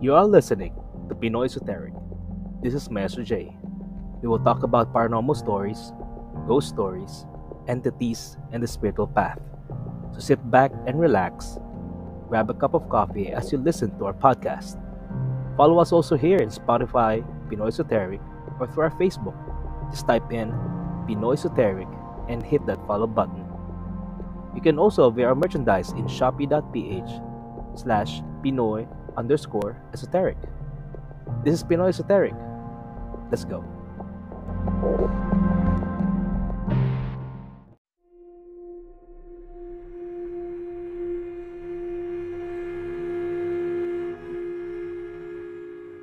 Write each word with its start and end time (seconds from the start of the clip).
You 0.00 0.14
are 0.14 0.30
listening 0.30 0.78
to 1.08 1.14
Pinoy 1.16 1.46
Esoteric. 1.50 1.90
This 2.62 2.72
is 2.72 2.88
Master 2.88 3.24
J. 3.24 3.50
We 4.22 4.28
will 4.28 4.38
talk 4.38 4.62
about 4.62 4.94
paranormal 4.94 5.34
stories, 5.34 5.90
ghost 6.46 6.68
stories, 6.68 7.26
entities, 7.66 8.38
and 8.52 8.62
the 8.62 8.68
spiritual 8.68 9.08
path. 9.08 9.42
So 10.14 10.20
sit 10.20 10.38
back 10.52 10.70
and 10.86 11.00
relax, 11.00 11.58
grab 12.28 12.48
a 12.48 12.54
cup 12.54 12.74
of 12.74 12.88
coffee 12.88 13.34
as 13.34 13.50
you 13.50 13.58
listen 13.58 13.90
to 13.98 14.06
our 14.06 14.14
podcast. 14.14 14.78
Follow 15.56 15.82
us 15.82 15.90
also 15.90 16.14
here 16.14 16.38
in 16.38 16.48
Spotify, 16.48 17.26
Pinoy 17.50 17.66
Esoteric, 17.66 18.20
or 18.60 18.70
through 18.70 18.84
our 18.84 18.94
Facebook. 19.02 19.34
Just 19.90 20.06
type 20.06 20.30
in 20.30 20.54
Pinoy 21.10 21.34
Esoteric 21.34 21.88
and 22.28 22.40
hit 22.40 22.64
that 22.66 22.78
follow 22.86 23.08
button. 23.08 23.42
You 24.54 24.62
can 24.62 24.78
also 24.78 25.10
view 25.10 25.26
our 25.26 25.34
merchandise 25.34 25.90
in 25.90 26.06
shopee.ph 26.06 27.10
slash 27.74 28.22
Pinoy 28.46 28.86
underscore 29.16 29.76
esoteric. 29.92 30.36
This 31.44 31.54
is 31.54 31.64
Pinoy 31.64 31.88
Esoteric. 31.88 32.34
Let's 33.30 33.44
go. 33.44 33.64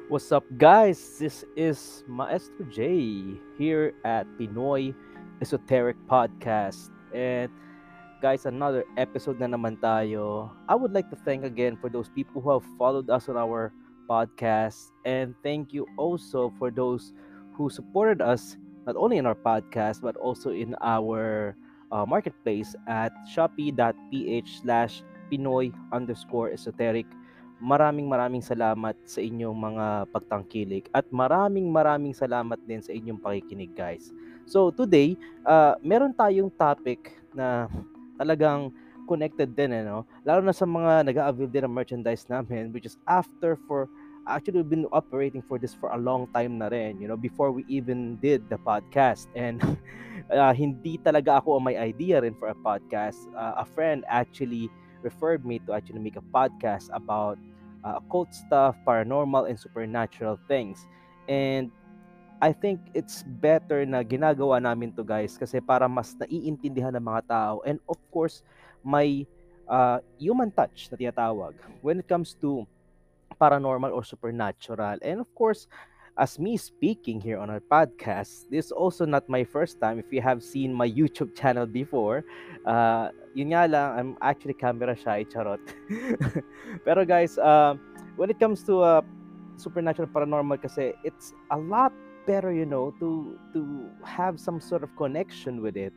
What's 0.08 0.32
up, 0.32 0.46
guys? 0.58 1.20
This 1.20 1.44
is 1.58 2.06
Maestro 2.08 2.64
J 2.72 3.36
here 3.58 3.92
at 4.06 4.26
Pinoy 4.40 4.96
Esoteric 5.42 5.98
Podcast. 6.08 6.90
And 7.14 7.52
guys, 8.22 8.46
another 8.46 8.88
episode 8.96 9.40
na 9.40 9.50
naman 9.52 9.76
tayo. 9.80 10.52
I 10.70 10.76
would 10.76 10.96
like 10.96 11.12
to 11.12 11.20
thank 11.28 11.44
again 11.44 11.76
for 11.80 11.90
those 11.92 12.08
people 12.08 12.40
who 12.40 12.52
have 12.52 12.66
followed 12.80 13.10
us 13.10 13.28
on 13.28 13.36
our 13.36 13.76
podcast. 14.08 14.96
And 15.04 15.36
thank 15.44 15.74
you 15.74 15.86
also 15.98 16.54
for 16.56 16.72
those 16.72 17.12
who 17.56 17.70
supported 17.70 18.22
us 18.22 18.58
not 18.86 18.96
only 18.96 19.18
in 19.18 19.26
our 19.26 19.38
podcast 19.38 20.06
but 20.06 20.16
also 20.16 20.54
in 20.54 20.78
our 20.80 21.56
uh, 21.92 22.06
marketplace 22.06 22.76
at 22.88 23.12
shopee.ph 23.32 24.50
slash 24.62 25.02
Pinoy 25.32 25.74
underscore 25.90 26.54
esoteric 26.54 27.10
maraming 27.64 28.06
maraming 28.06 28.44
salamat 28.44 28.94
sa 29.08 29.24
inyong 29.24 29.56
mga 29.56 29.86
pagtangkilik 30.12 30.86
at 30.92 31.08
maraming 31.10 31.72
maraming 31.72 32.12
salamat 32.12 32.60
din 32.68 32.84
sa 32.84 32.92
inyong 32.92 33.18
pakikinig 33.18 33.72
guys. 33.74 34.12
So 34.46 34.70
today, 34.70 35.18
uh, 35.48 35.80
meron 35.82 36.14
tayong 36.14 36.52
topic 36.54 37.16
na 37.34 37.72
talagang 38.18 38.72
connected 39.06 39.54
din 39.54 39.72
eh, 39.72 39.84
no? 39.86 40.04
Lalo 40.26 40.42
na 40.42 40.56
sa 40.56 40.66
mga 40.66 41.06
nag-avail 41.06 41.50
din 41.50 41.64
ng 41.70 41.76
merchandise 41.76 42.26
namin 42.28 42.74
which 42.74 42.90
is 42.90 42.98
after 43.06 43.56
for 43.70 43.86
actually 44.28 44.62
we've 44.62 44.70
been 44.70 44.90
operating 44.92 45.42
for 45.42 45.62
this 45.62 45.74
for 45.74 45.94
a 45.94 46.00
long 46.00 46.26
time 46.34 46.58
na 46.58 46.68
rin, 46.68 46.98
you 47.00 47.08
know, 47.08 47.18
before 47.18 47.54
we 47.54 47.64
even 47.70 48.18
did 48.18 48.42
the 48.50 48.58
podcast 48.58 49.30
and 49.38 49.62
uh, 50.34 50.54
hindi 50.54 50.98
talaga 50.98 51.38
ako 51.38 51.62
may 51.62 51.78
idea 51.78 52.22
rin 52.22 52.34
for 52.34 52.50
a 52.50 52.58
podcast. 52.66 53.30
Uh, 53.38 53.62
a 53.62 53.66
friend 53.66 54.04
actually 54.10 54.70
referred 55.06 55.46
me 55.46 55.62
to 55.70 55.74
actually 55.74 56.02
make 56.02 56.18
a 56.18 56.26
podcast 56.34 56.90
about 56.94 57.38
uh, 57.86 58.02
occult 58.02 58.34
stuff, 58.34 58.76
paranormal, 58.88 59.46
and 59.48 59.60
supernatural 59.60 60.40
things. 60.50 60.90
And 61.30 61.70
I 62.44 62.52
think 62.52 62.92
it's 62.92 63.24
better 63.24 63.88
na 63.88 64.04
ginagawa 64.04 64.60
namin 64.60 64.92
to 65.00 65.04
guys 65.08 65.40
kasi 65.40 65.64
para 65.64 65.88
mas 65.88 66.16
naiintindihan 66.20 66.92
ng 66.96 67.06
mga 67.06 67.22
tao 67.32 67.64
and 67.64 67.80
of 67.88 67.96
course 68.12 68.44
may 68.84 69.24
uh, 69.72 70.04
human 70.20 70.52
touch 70.52 70.92
na 70.92 71.00
tinatawag 71.00 71.56
when 71.80 72.04
it 72.04 72.08
comes 72.08 72.36
to 72.44 72.68
paranormal 73.40 73.92
or 73.92 74.04
supernatural 74.04 75.00
and 75.00 75.24
of 75.24 75.30
course 75.32 75.68
as 76.18 76.40
me 76.40 76.56
speaking 76.56 77.20
here 77.20 77.38
on 77.38 77.50
our 77.50 77.60
podcast, 77.60 78.48
this 78.50 78.68
is 78.68 78.72
also 78.72 79.04
not 79.04 79.28
my 79.28 79.44
first 79.44 79.82
time. 79.82 80.00
If 80.00 80.12
you 80.12 80.22
have 80.22 80.42
seen 80.42 80.74
my 80.74 80.88
YouTube 80.88 81.36
channel 81.36 81.66
before, 81.66 82.24
uh, 82.66 83.10
yun 83.36 83.52
nga 83.52 83.68
lang, 83.68 84.00
I'm 84.00 84.12
actually 84.24 84.56
camera 84.56 84.96
shy, 84.96 85.28
charot. 85.28 85.60
Pero 86.88 87.04
guys, 87.04 87.38
uh, 87.38 87.76
when 88.16 88.32
it 88.32 88.40
comes 88.40 88.64
to 88.64 88.80
uh, 88.80 89.02
supernatural 89.58 90.08
paranormal 90.08 90.62
kasi, 90.64 90.96
it's 91.04 91.36
a 91.52 91.58
lot 91.60 91.92
better, 92.26 92.52
you 92.52 92.66
know, 92.66 92.92
to 93.00 93.40
to 93.54 93.90
have 94.04 94.40
some 94.40 94.60
sort 94.60 94.84
of 94.84 94.90
connection 94.98 95.62
with 95.62 95.78
it 95.78 95.94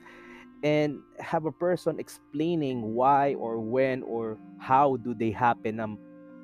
and 0.63 0.99
have 1.19 1.47
a 1.47 1.53
person 1.53 1.99
explaining 1.99 2.95
why 2.95 3.35
or 3.35 3.61
when 3.61 4.03
or 4.03 4.39
how 4.59 4.97
do 4.99 5.15
they 5.15 5.31
happen 5.31 5.79
na 5.79 5.87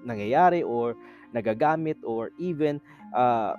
nangyayari 0.06 0.62
or 0.62 0.94
nagagamit 1.34 1.98
or 2.06 2.30
even 2.38 2.78
uh, 3.16 3.54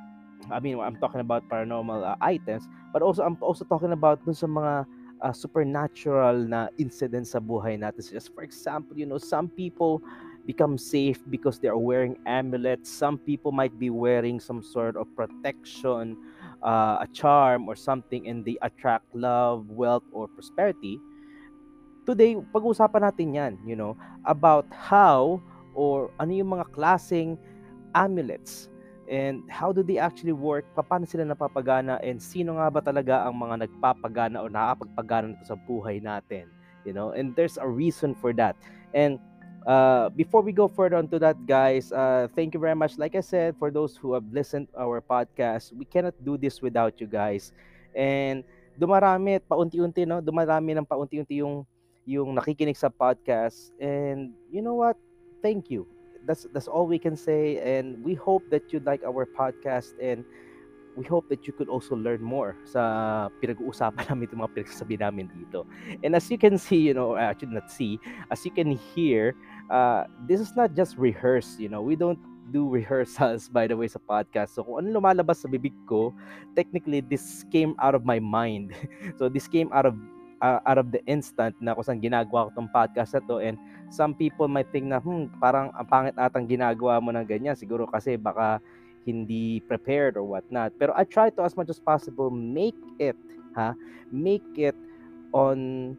I 0.48 0.60
mean 0.64 0.80
I'm 0.80 0.96
talking 0.96 1.20
about 1.20 1.44
paranormal 1.52 2.08
uh, 2.08 2.16
items 2.24 2.64
but 2.94 3.02
also 3.02 3.24
I'm 3.24 3.36
also 3.44 3.66
talking 3.68 3.92
about 3.92 4.24
dun 4.24 4.36
sa 4.36 4.48
mga 4.48 4.74
uh, 5.20 5.34
supernatural 5.36 6.48
na 6.48 6.72
incidents 6.80 7.36
sa 7.36 7.40
buhay 7.44 7.76
natin. 7.76 8.08
Just 8.08 8.32
for 8.32 8.48
example 8.48 8.96
you 8.96 9.04
know 9.06 9.20
some 9.20 9.52
people 9.52 10.00
become 10.46 10.78
safe 10.78 11.20
because 11.30 11.60
they 11.60 11.68
are 11.68 11.78
wearing 11.78 12.18
amulets 12.26 12.90
some 12.90 13.18
people 13.18 13.52
might 13.52 13.78
be 13.78 13.90
wearing 13.90 14.40
some 14.40 14.62
sort 14.62 14.96
of 14.96 15.10
protection 15.16 16.18
uh, 16.64 17.02
a 17.02 17.08
charm 17.14 17.68
or 17.68 17.76
something 17.76 18.28
and 18.28 18.46
they 18.46 18.58
attract 18.62 19.06
love 19.14 19.70
wealth 19.70 20.06
or 20.14 20.28
prosperity 20.30 21.02
today 22.06 22.38
pag-uusapan 22.54 23.02
natin 23.02 23.28
yan 23.34 23.54
you 23.66 23.76
know 23.76 23.98
about 24.30 24.66
how 24.70 25.42
or 25.74 26.10
ano 26.22 26.32
yung 26.32 26.54
mga 26.56 26.66
klaseng 26.72 27.36
amulets 27.98 28.70
and 29.10 29.44
how 29.50 29.72
do 29.72 29.84
they 29.84 29.98
actually 29.98 30.34
work, 30.34 30.66
paano 30.74 31.06
sila 31.06 31.26
napapagana, 31.26 32.02
and 32.02 32.18
sino 32.18 32.58
nga 32.58 32.68
ba 32.74 32.82
talaga 32.82 33.26
ang 33.26 33.38
mga 33.38 33.68
nagpapagana 33.68 34.42
o 34.42 34.50
nakapagpagana 34.50 35.34
nito 35.34 35.46
sa 35.46 35.58
buhay 35.58 36.02
natin. 36.02 36.50
You 36.86 36.94
know, 36.94 37.14
and 37.14 37.34
there's 37.34 37.58
a 37.58 37.66
reason 37.66 38.14
for 38.14 38.34
that. 38.38 38.54
And 38.94 39.18
uh, 39.66 40.10
before 40.10 40.42
we 40.42 40.52
go 40.52 40.68
further 40.68 40.96
on 40.96 41.08
to 41.10 41.20
that, 41.20 41.46
guys, 41.46 41.92
uh, 41.92 42.28
thank 42.36 42.54
you 42.54 42.60
very 42.60 42.76
much. 42.76 42.98
Like 42.98 43.16
I 43.16 43.22
said, 43.22 43.56
for 43.58 43.70
those 43.70 43.98
who 43.98 44.14
have 44.14 44.24
listened 44.32 44.68
our 44.78 45.02
podcast, 45.02 45.74
we 45.74 45.86
cannot 45.86 46.14
do 46.24 46.38
this 46.38 46.62
without 46.62 47.02
you 47.02 47.08
guys. 47.08 47.52
And 47.96 48.44
dumarami 48.80 49.38
at 49.38 49.48
paunti-unti, 49.50 50.06
no? 50.06 50.22
Dumarami 50.22 50.78
ng 50.78 50.86
paunti-unti 50.86 51.42
yung 51.42 51.66
yung 52.06 52.38
nakikinig 52.38 52.78
sa 52.78 52.88
podcast. 52.88 53.74
And 53.82 54.32
you 54.54 54.62
know 54.62 54.78
what? 54.78 54.98
Thank 55.42 55.70
you 55.70 55.88
that's 56.26 56.48
that's 56.54 56.68
all 56.68 56.88
we 56.88 57.00
can 57.00 57.16
say 57.16 57.62
and 57.62 58.04
we 58.04 58.14
hope 58.14 58.44
that 58.50 58.74
you 58.74 58.82
like 58.82 59.02
our 59.06 59.26
podcast 59.26 59.94
and 60.02 60.26
we 60.96 61.04
hope 61.04 61.28
that 61.30 61.46
you 61.46 61.54
could 61.54 61.68
also 61.68 61.96
learn 61.96 62.24
more 62.24 62.56
sa 62.64 63.28
pinag-uusapan 63.44 64.00
namin 64.10 64.32
itong 64.32 64.42
mga 64.48 64.54
pinagsasabi 64.56 64.96
namin 64.96 65.28
dito. 65.28 65.68
And 66.00 66.16
as 66.16 66.32
you 66.32 66.40
can 66.40 66.56
see, 66.56 66.80
you 66.80 66.96
know, 66.96 67.20
actually 67.20 67.52
not 67.52 67.68
see, 67.68 68.00
as 68.32 68.48
you 68.48 68.52
can 68.56 68.72
hear, 68.96 69.36
uh, 69.70 70.06
this 70.28 70.40
is 70.40 70.56
not 70.56 70.74
just 70.76 70.98
rehearsed, 70.98 71.60
you 71.60 71.70
know, 71.70 71.82
we 71.82 71.96
don't 71.96 72.20
do 72.52 72.70
rehearsals 72.70 73.50
by 73.56 73.66
the 73.68 73.78
way 73.78 73.88
sa 73.88 74.00
podcast. 74.04 74.54
So 74.58 74.64
kung 74.64 74.86
ano 74.86 75.02
lumalabas 75.02 75.42
sa 75.42 75.50
bibig 75.50 75.74
ko, 75.90 76.14
technically 76.54 77.02
this 77.02 77.46
came 77.50 77.74
out 77.82 77.98
of 77.98 78.06
my 78.06 78.22
mind. 78.22 78.74
so 79.18 79.30
this 79.30 79.48
came 79.50 79.70
out 79.74 79.86
of 79.86 79.96
uh, 80.42 80.60
out 80.66 80.78
of 80.78 80.92
the 80.92 81.02
instant 81.10 81.56
na 81.64 81.74
kung 81.74 81.86
saan 81.86 82.02
ginagawa 82.04 82.50
ko 82.50 82.62
tong 82.62 82.72
podcast 82.72 83.18
na 83.18 83.22
to 83.26 83.42
and 83.42 83.58
some 83.90 84.14
people 84.14 84.48
might 84.48 84.70
think 84.70 84.86
na 84.86 85.00
hmm, 85.00 85.32
parang 85.40 85.72
ang 85.74 85.88
pangit 85.88 86.16
atang 86.18 86.46
ginagawa 86.46 87.00
mo 87.00 87.10
ng 87.14 87.26
ganyan 87.26 87.56
siguro 87.58 87.88
kasi 87.88 88.18
baka 88.20 88.60
hindi 89.06 89.62
prepared 89.70 90.18
or 90.18 90.26
what 90.26 90.46
not 90.50 90.74
pero 90.82 90.92
I 90.98 91.06
try 91.06 91.30
to 91.38 91.46
as 91.46 91.54
much 91.54 91.70
as 91.70 91.78
possible 91.78 92.34
make 92.34 92.78
it 92.98 93.18
ha 93.54 93.78
make 94.10 94.46
it 94.58 94.76
on 95.30 95.94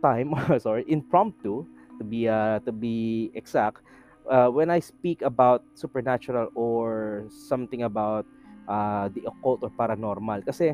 time 0.00 0.32
sorry 0.64 0.88
impromptu 0.88 1.68
to 2.00 2.04
be 2.04 2.24
uh, 2.24 2.64
to 2.64 2.72
be 2.72 3.28
exact 3.36 3.84
uh, 4.24 4.48
when 4.48 4.72
I 4.72 4.80
speak 4.80 5.20
about 5.20 5.60
supernatural 5.76 6.48
or 6.56 7.28
something 7.28 7.84
about 7.84 8.24
uh, 8.64 9.12
the 9.12 9.28
occult 9.28 9.60
or 9.60 9.70
paranormal 9.76 10.48
kasi 10.48 10.72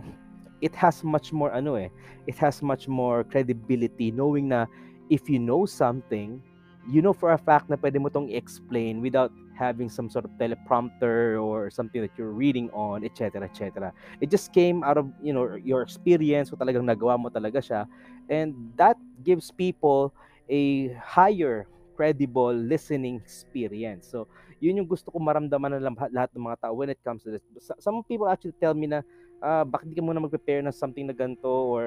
it 0.62 0.74
has 0.78 1.04
much 1.04 1.32
more 1.34 1.52
ano 1.52 1.74
eh, 1.74 1.90
it 2.30 2.38
has 2.38 2.62
much 2.62 2.88
more 2.88 3.24
credibility 3.26 4.14
knowing 4.14 4.54
na 4.54 4.70
if 5.10 5.28
you 5.30 5.38
know 5.38 5.66
something, 5.66 6.42
you 6.88 7.02
know 7.02 7.12
for 7.12 7.32
a 7.32 7.38
fact 7.38 7.68
na 7.70 7.76
pwede 7.76 8.00
mo 8.00 8.08
tong 8.08 8.30
explain 8.30 9.02
without 9.02 9.30
having 9.56 9.88
some 9.88 10.10
sort 10.10 10.24
of 10.24 10.30
teleprompter 10.36 11.40
or 11.40 11.70
something 11.70 12.02
that 12.02 12.12
you're 12.16 12.36
reading 12.36 12.68
on, 12.76 13.04
etc., 13.04 13.40
etc. 13.44 13.92
It 14.20 14.28
just 14.28 14.52
came 14.52 14.84
out 14.84 14.98
of, 15.00 15.08
you 15.22 15.32
know, 15.32 15.56
your 15.56 15.80
experience, 15.80 16.50
so 16.50 16.56
talagang 16.60 16.84
nagawa 16.84 17.16
mo 17.16 17.32
talaga 17.32 17.64
siya. 17.64 17.88
And 18.28 18.52
that 18.76 19.00
gives 19.24 19.50
people 19.50 20.12
a 20.50 20.94
higher 21.02 21.66
credible 21.96 22.52
listening 22.52 23.16
experience. 23.16 24.06
So, 24.08 24.28
yun 24.60 24.80
yung 24.80 24.88
gusto 24.88 25.08
ko 25.08 25.16
maramdaman 25.20 25.80
ng 25.80 25.96
lahat 26.12 26.30
ng 26.36 26.44
mga 26.44 26.58
tao 26.60 26.72
when 26.76 26.92
it 26.92 27.00
comes 27.04 27.24
to 27.24 27.32
this. 27.32 27.44
Some 27.80 28.04
people 28.04 28.28
actually 28.28 28.56
tell 28.60 28.76
me 28.76 28.88
na 28.88 29.00
uh, 29.40 29.64
bakit 29.64 29.92
di 29.92 29.96
ka 29.96 30.04
muna 30.04 30.20
mag-prepare 30.20 30.64
ng 30.64 30.72
something 30.72 31.08
na 31.08 31.16
ganito 31.16 31.48
or 31.48 31.84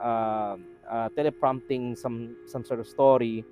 uh, 0.00 0.56
uh, 0.88 1.08
teleprompting 1.16 1.96
some 1.96 2.36
some 2.48 2.64
sort 2.64 2.80
of 2.80 2.88
story 2.88 3.44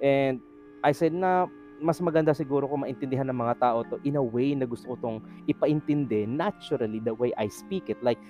and 0.00 0.40
I 0.84 0.92
said 0.92 1.12
na 1.12 1.48
mas 1.82 1.98
maganda 1.98 2.30
siguro 2.32 2.70
kung 2.70 2.86
maintindihan 2.86 3.26
ng 3.28 3.36
mga 3.36 3.58
tao 3.58 3.82
to 3.84 3.98
in 4.06 4.16
a 4.16 4.22
way 4.22 4.54
na 4.54 4.64
gusto 4.64 4.94
ko 4.94 4.96
tong 5.00 5.18
ipaintindi 5.50 6.24
naturally 6.24 7.02
the 7.02 7.12
way 7.12 7.34
I 7.34 7.50
speak 7.50 7.90
it. 7.90 7.98
Like, 7.98 8.20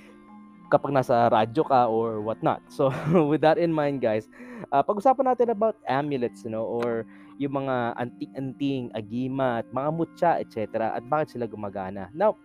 kapag 0.73 0.93
nasa 0.93 1.29
radyo 1.29 1.63
ka 1.65 1.87
or 1.89 2.21
whatnot. 2.25 2.65
So, 2.69 2.93
with 3.31 3.45
that 3.45 3.61
in 3.61 3.73
mind, 3.73 4.01
guys, 4.01 4.29
uh, 4.73 4.81
pag-usapan 4.81 5.35
natin 5.35 5.53
about 5.53 5.77
amulets, 5.89 6.45
you 6.45 6.53
know, 6.53 6.65
or 6.65 7.05
yung 7.37 7.65
mga 7.65 7.99
anting-anting, 7.99 8.95
agimat, 8.95 9.67
mga 9.75 9.91
mutya, 9.91 10.31
etc. 10.41 10.95
At 10.95 11.03
bakit 11.05 11.35
sila 11.35 11.51
gumagana. 11.51 12.09
Now, 12.15 12.39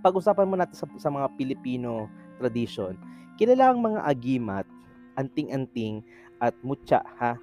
pag-usapan 0.00 0.48
mo 0.48 0.56
natin 0.58 0.74
sa, 0.74 0.86
sa 0.98 1.10
mga 1.12 1.28
Filipino 1.36 2.10
tradition, 2.40 2.98
kilala 3.36 3.70
ang 3.70 3.80
mga 3.84 4.00
agimat, 4.02 4.66
anting-anting, 5.14 6.02
at 6.42 6.56
mutya, 6.66 7.04
ha, 7.20 7.38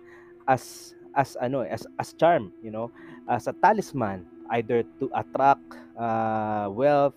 as 0.50 0.94
as 1.16 1.36
ano 1.40 1.64
as 1.68 1.84
as 2.00 2.16
charm 2.16 2.52
you 2.64 2.72
know 2.72 2.88
as 3.28 3.48
a 3.48 3.56
talisman 3.60 4.24
either 4.56 4.84
to 5.00 5.12
attract 5.16 5.64
uh, 5.96 6.68
wealth 6.72 7.16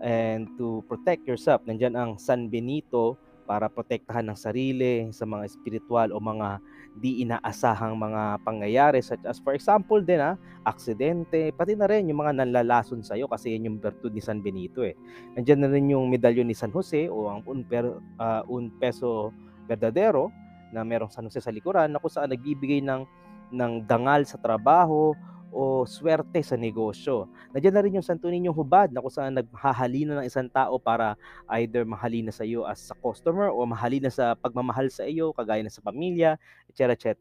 and 0.00 0.48
to 0.56 0.80
protect 0.88 1.28
yourself 1.28 1.60
nandiyan 1.68 1.92
ang 1.92 2.16
San 2.16 2.48
Benito 2.48 3.20
para 3.42 3.66
protektahan 3.66 4.24
ng 4.30 4.38
sarili 4.38 5.10
sa 5.10 5.26
mga 5.26 5.44
spiritual 5.50 6.14
o 6.14 6.18
mga 6.22 6.62
di 6.92 7.24
inaasahang 7.24 7.96
mga 7.96 8.44
pangyayari 8.44 9.00
such 9.00 9.20
as 9.24 9.40
for 9.40 9.56
example 9.56 9.98
din 10.00 10.20
ha, 10.20 10.36
aksidente, 10.64 11.50
pati 11.56 11.72
na 11.72 11.88
rin 11.88 12.08
yung 12.08 12.20
mga 12.20 12.36
nanlalason 12.38 13.00
sa 13.00 13.16
iyo 13.16 13.26
kasi 13.26 13.56
yan 13.56 13.68
yung 13.68 13.78
virtud 13.80 14.12
ni 14.12 14.20
San 14.20 14.44
Benito 14.44 14.84
eh. 14.84 14.96
Nandiyan 15.36 15.60
na 15.64 15.68
rin 15.72 15.88
yung 15.88 16.08
medalyon 16.12 16.48
ni 16.48 16.56
San 16.56 16.70
Jose 16.70 17.08
o 17.08 17.32
ang 17.32 17.40
un, 17.48 17.64
per, 17.64 17.88
uh, 18.20 18.42
un 18.46 18.68
peso 18.76 19.32
verdadero 19.64 20.28
na 20.72 20.84
merong 20.84 21.12
San 21.12 21.26
Jose 21.26 21.40
sa 21.40 21.52
likuran 21.52 21.92
na 21.92 22.00
kung 22.00 22.12
saan 22.12 22.32
nagbibigay 22.32 22.84
ng 22.84 23.04
ng 23.52 23.84
dangal 23.84 24.24
sa 24.24 24.40
trabaho 24.40 25.12
o 25.52 25.84
swerte 25.84 26.40
sa 26.40 26.56
negosyo. 26.56 27.28
Nandiyan 27.52 27.74
na 27.76 27.82
rin 27.84 27.96
yung 28.00 28.06
Santo 28.06 28.26
Niño 28.26 28.50
Hubad 28.56 28.88
na 28.88 29.04
kung 29.04 29.12
saan 29.12 29.36
naghahalina 29.36 30.18
ng 30.18 30.26
isang 30.26 30.48
tao 30.48 30.80
para 30.80 31.14
either 31.60 31.84
mahalina 31.84 32.32
sa 32.32 32.42
iyo 32.42 32.64
as 32.64 32.88
a 32.88 32.96
customer 32.96 33.52
o 33.52 33.60
mahalina 33.68 34.08
sa 34.08 34.32
pagmamahal 34.32 34.88
sa 34.88 35.04
iyo, 35.04 35.36
kagaya 35.36 35.60
na 35.60 35.68
sa 35.68 35.84
pamilya, 35.84 36.40
etc. 36.72 36.96
etc. 36.96 37.12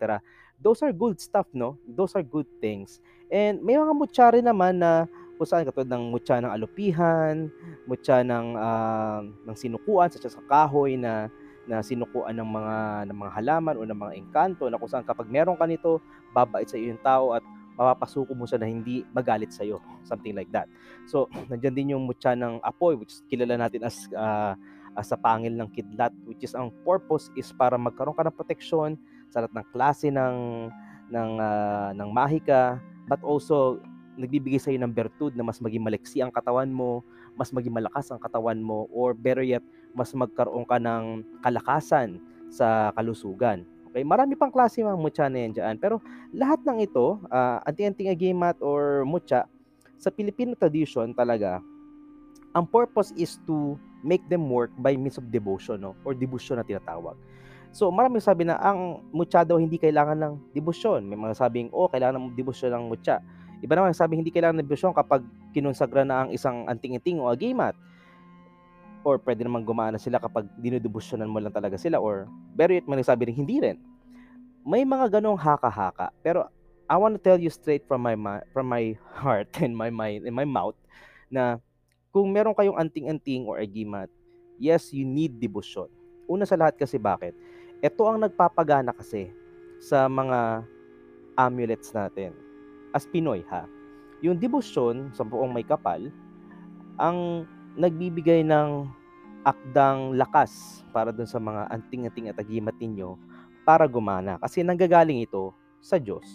Those 0.63 0.79
are 0.81 0.95
good 0.95 1.19
stuff, 1.19 1.51
no? 1.51 1.75
Those 1.83 2.15
are 2.15 2.23
good 2.23 2.47
things. 2.63 3.03
And 3.27 3.59
may 3.59 3.75
mga 3.75 3.93
mutya 3.93 4.31
rin 4.31 4.47
naman 4.47 4.79
na 4.79 5.11
kung 5.35 5.47
saan 5.49 5.67
katulad 5.67 5.91
ng 5.91 6.15
mutya 6.15 6.39
ng 6.39 6.53
alupihan, 6.53 7.51
mutya 7.89 8.23
ng, 8.23 8.55
uh, 8.55 9.19
ng 9.25 9.55
sinukuan, 9.59 10.07
such 10.07 10.23
as 10.23 10.37
kahoy 10.47 10.95
na 10.95 11.27
na 11.69 11.85
sinukuan 11.85 12.33
ng 12.33 12.49
mga 12.49 12.77
ng 13.09 13.17
mga 13.21 13.31
halaman 13.37 13.75
o 13.77 13.85
ng 13.85 13.95
mga 13.95 14.13
engkanto 14.17 14.65
na 14.65 14.81
kung 14.81 14.89
saan 14.89 15.05
kapag 15.05 15.29
meron 15.29 15.57
ka 15.57 15.69
nito, 15.69 16.01
babait 16.33 16.65
sa 16.65 16.77
iyo 16.77 16.93
yung 16.93 17.03
tao 17.05 17.37
at 17.37 17.45
mapapasuko 17.81 18.37
mo 18.37 18.45
siya 18.45 18.61
na 18.61 18.69
hindi 18.69 19.01
magalit 19.09 19.49
sa 19.49 19.65
iyo, 19.65 19.81
something 20.05 20.37
like 20.37 20.53
that. 20.53 20.69
So, 21.09 21.25
nandiyan 21.49 21.73
din 21.73 21.91
yung 21.97 22.05
mutya 22.05 22.37
ng 22.37 22.61
apoy 22.61 22.93
which 22.93 23.25
kilala 23.25 23.57
natin 23.57 23.81
as 23.81 24.05
uh, 24.13 24.53
as 24.93 25.09
sa 25.09 25.17
pangil 25.17 25.55
ng 25.55 25.71
kidlat 25.71 26.11
which 26.27 26.43
is 26.43 26.51
ang 26.51 26.69
purpose 26.83 27.31
is 27.39 27.47
para 27.55 27.79
magkaroon 27.79 28.11
ka 28.11 28.27
ng 28.27 28.35
proteksyon 28.35 28.99
sa 29.31 29.43
lahat 29.43 29.55
ng 29.55 29.67
klase 29.71 30.07
ng 30.11 30.67
ng 31.11 31.31
uh, 31.39 31.89
ng 31.95 32.09
mahika 32.11 32.75
but 33.07 33.23
also 33.23 33.79
nagbibigay 34.19 34.59
sa 34.59 34.69
iyo 34.69 34.83
ng 34.83 34.91
bertud 34.91 35.33
na 35.33 35.41
mas 35.41 35.63
maging 35.63 35.83
maliksi 35.83 36.19
ang 36.19 36.29
katawan 36.29 36.67
mo, 36.69 37.01
mas 37.39 37.49
maging 37.55 37.71
malakas 37.71 38.11
ang 38.11 38.19
katawan 38.19 38.59
mo 38.59 38.91
or 38.91 39.15
better 39.15 39.43
yet 39.43 39.63
mas 39.95 40.11
magkaroon 40.11 40.67
ka 40.67 40.77
ng 40.77 41.23
kalakasan 41.41 42.19
sa 42.51 42.91
kalusugan. 42.95 43.63
Okay, 43.91 44.07
marami 44.07 44.39
pang 44.39 44.47
klase 44.47 44.79
mga 44.79 44.95
mutya 44.95 45.27
na 45.27 45.37
yan 45.43 45.51
dyan. 45.51 45.75
Pero 45.75 45.99
lahat 46.31 46.63
ng 46.63 46.79
ito, 46.79 47.19
uh, 47.27 47.59
anti-anting 47.67 48.07
agimat 48.07 48.55
or 48.63 49.03
mutya, 49.03 49.43
sa 49.99 50.07
Filipino 50.07 50.55
tradition 50.55 51.11
talaga, 51.11 51.59
ang 52.55 52.63
purpose 52.71 53.11
is 53.19 53.35
to 53.43 53.75
make 53.99 54.23
them 54.31 54.47
work 54.47 54.71
by 54.79 54.95
means 54.95 55.19
of 55.19 55.27
devotion 55.27 55.83
no? 55.83 55.91
or 56.07 56.15
devotion 56.15 56.55
na 56.55 56.63
tinatawag. 56.63 57.19
So, 57.75 57.91
maraming 57.91 58.23
sabi 58.23 58.47
na 58.47 58.55
ang 58.63 59.03
mutya 59.11 59.43
daw 59.43 59.59
hindi 59.59 59.75
kailangan 59.75 60.15
ng 60.23 60.33
devotion. 60.55 61.03
May 61.03 61.19
mga 61.19 61.35
sabing, 61.35 61.67
oh, 61.75 61.91
kailangan 61.91 62.15
ng 62.15 62.27
devotion 62.31 62.71
ng 62.71 62.87
mutya. 62.87 63.19
Iba 63.59 63.75
naman 63.75 63.91
sabi 63.91 64.15
hindi 64.15 64.31
kailangan 64.31 64.63
ng 64.63 64.67
devotion 64.71 64.95
kapag 64.95 65.19
kinonsagra 65.51 66.07
na 66.07 66.23
ang 66.23 66.29
isang 66.31 66.63
anting-anting 66.71 67.19
o 67.19 67.27
agimat 67.27 67.75
or 69.01 69.17
pwede 69.21 69.45
naman 69.45 69.65
gumana 69.65 69.97
sila 69.97 70.21
kapag 70.21 70.45
dinudubusyonan 70.61 71.29
mo 71.29 71.41
lang 71.41 71.53
talaga 71.53 71.77
sila 71.77 71.97
or 71.97 72.29
very 72.53 72.77
yet 72.79 72.87
may 72.87 72.99
nagsabi 72.99 73.29
rin 73.29 73.37
hindi 73.37 73.57
rin. 73.61 73.77
May 74.61 74.85
mga 74.85 75.19
ganong 75.19 75.39
haka-haka 75.39 76.13
pero 76.21 76.45
I 76.91 76.99
want 76.99 77.15
to 77.15 77.21
tell 77.23 77.39
you 77.39 77.47
straight 77.47 77.87
from 77.87 78.03
my 78.03 78.15
from 78.51 78.67
my 78.67 78.99
heart 79.15 79.47
and 79.63 79.71
my 79.71 79.87
mind 79.87 80.27
and 80.27 80.35
my 80.35 80.45
mouth 80.45 80.75
na 81.31 81.57
kung 82.11 82.27
meron 82.35 82.51
kayong 82.51 82.75
anting-anting 82.75 83.47
or 83.47 83.63
agimat, 83.63 84.11
yes, 84.59 84.91
you 84.91 85.07
need 85.07 85.39
devotion. 85.39 85.87
Una 86.27 86.43
sa 86.43 86.59
lahat 86.59 86.75
kasi 86.75 86.99
bakit? 86.99 87.31
Ito 87.79 88.03
ang 88.03 88.19
nagpapagana 88.19 88.91
kasi 88.91 89.31
sa 89.79 90.11
mga 90.11 90.67
amulets 91.39 91.95
natin. 91.95 92.35
As 92.91 93.07
Pinoy 93.07 93.47
ha. 93.47 93.63
Yung 94.19 94.37
devotion 94.37 95.09
sa 95.15 95.23
buong 95.23 95.55
may 95.55 95.63
kapal, 95.63 96.11
ang 96.99 97.47
nagbibigay 97.75 98.43
ng 98.43 98.89
akdang 99.41 100.13
lakas 100.17 100.83
para 100.93 101.09
dun 101.09 101.25
sa 101.25 101.41
mga 101.41 101.71
anting-anting 101.73 102.29
at 102.29 102.37
agimat 102.37 102.75
ninyo 102.77 103.17
para 103.65 103.89
gumana. 103.89 104.37
Kasi 104.37 104.61
nanggagaling 104.61 105.25
ito 105.25 105.53
sa 105.81 105.97
Diyos. 105.97 106.25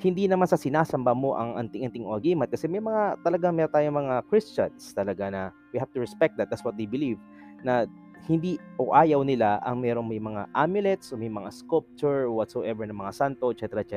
Hindi 0.00 0.26
naman 0.26 0.48
sa 0.48 0.56
sinasamba 0.56 1.12
mo 1.12 1.36
ang 1.36 1.60
anting-anting 1.60 2.08
o 2.08 2.16
agimat 2.16 2.48
kasi 2.48 2.64
may 2.64 2.80
mga 2.80 3.20
talaga 3.20 3.52
may 3.52 3.68
tayong 3.68 4.00
mga 4.00 4.14
Christians 4.32 4.96
talaga 4.96 5.28
na 5.28 5.42
we 5.70 5.78
have 5.78 5.92
to 5.92 6.00
respect 6.00 6.40
that. 6.40 6.48
That's 6.48 6.64
what 6.64 6.74
they 6.80 6.88
believe. 6.88 7.20
Na 7.60 7.84
hindi 8.24 8.56
o 8.80 8.96
ayaw 8.96 9.20
nila 9.20 9.60
ang 9.60 9.80
merong 9.84 10.08
may 10.08 10.20
mga 10.20 10.48
amulets 10.56 11.12
o 11.12 11.20
may 11.20 11.28
mga 11.28 11.52
sculpture 11.52 12.32
whatsoever 12.32 12.88
ng 12.88 12.96
mga 12.96 13.12
santo, 13.12 13.52
etc. 13.52 13.84
etc. 13.84 13.96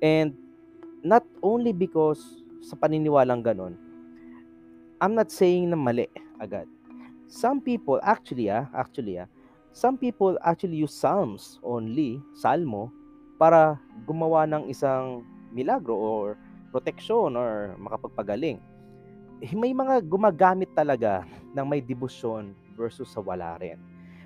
And 0.00 0.32
not 1.04 1.28
only 1.44 1.76
because 1.76 2.42
sa 2.64 2.74
paniniwalang 2.80 3.44
ganon, 3.44 3.76
I'm 4.96 5.12
not 5.12 5.28
saying 5.28 5.68
na 5.68 5.76
mali 5.76 6.08
agad. 6.40 6.64
Some 7.28 7.60
people 7.60 8.00
actually 8.00 8.48
ah, 8.48 8.64
actually 8.72 9.20
ah, 9.20 9.28
some 9.76 10.00
people 10.00 10.40
actually 10.40 10.80
use 10.80 10.96
psalms 10.96 11.60
only, 11.60 12.16
salmo 12.32 12.88
para 13.36 13.76
gumawa 14.08 14.48
ng 14.48 14.72
isang 14.72 15.20
milagro 15.52 15.96
or 15.96 16.26
protection 16.72 17.36
or 17.36 17.76
makapagpagaling. 17.76 18.56
Eh, 19.44 19.52
may 19.52 19.76
mga 19.76 20.00
gumagamit 20.08 20.72
talaga 20.72 21.28
ng 21.52 21.66
may 21.68 21.84
debosyon 21.84 22.56
versus 22.72 23.12
sa 23.12 23.20
wala 23.20 23.60
rin. 23.60 23.76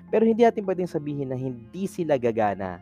Pero 0.07 0.23
hindi 0.23 0.47
natin 0.47 0.63
pwedeng 0.63 0.87
sabihin 0.87 1.31
na 1.31 1.39
hindi 1.39 1.83
sila 1.87 2.15
gagana 2.15 2.79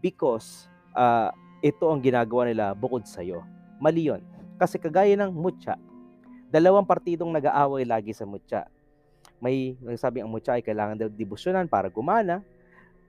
because 0.00 0.68
uh, 0.96 1.28
ito 1.60 1.84
ang 1.88 2.00
ginagawa 2.00 2.48
nila 2.48 2.72
bukod 2.72 3.04
sa 3.04 3.20
iyo. 3.20 3.44
Mali 3.80 4.08
yun. 4.08 4.24
Kasi 4.56 4.80
kagaya 4.80 5.12
ng 5.16 5.32
mutya, 5.32 5.76
dalawang 6.48 6.88
partidong 6.88 7.28
nag-aaway 7.28 7.84
lagi 7.84 8.16
sa 8.16 8.24
mutya. 8.24 8.64
May 9.38 9.76
nagsasabi 9.78 10.24
ang 10.24 10.32
mutya 10.32 10.56
ay 10.56 10.64
kailangan 10.64 10.96
daw 10.98 11.08
debosyonan 11.12 11.68
para 11.68 11.92
gumana. 11.92 12.40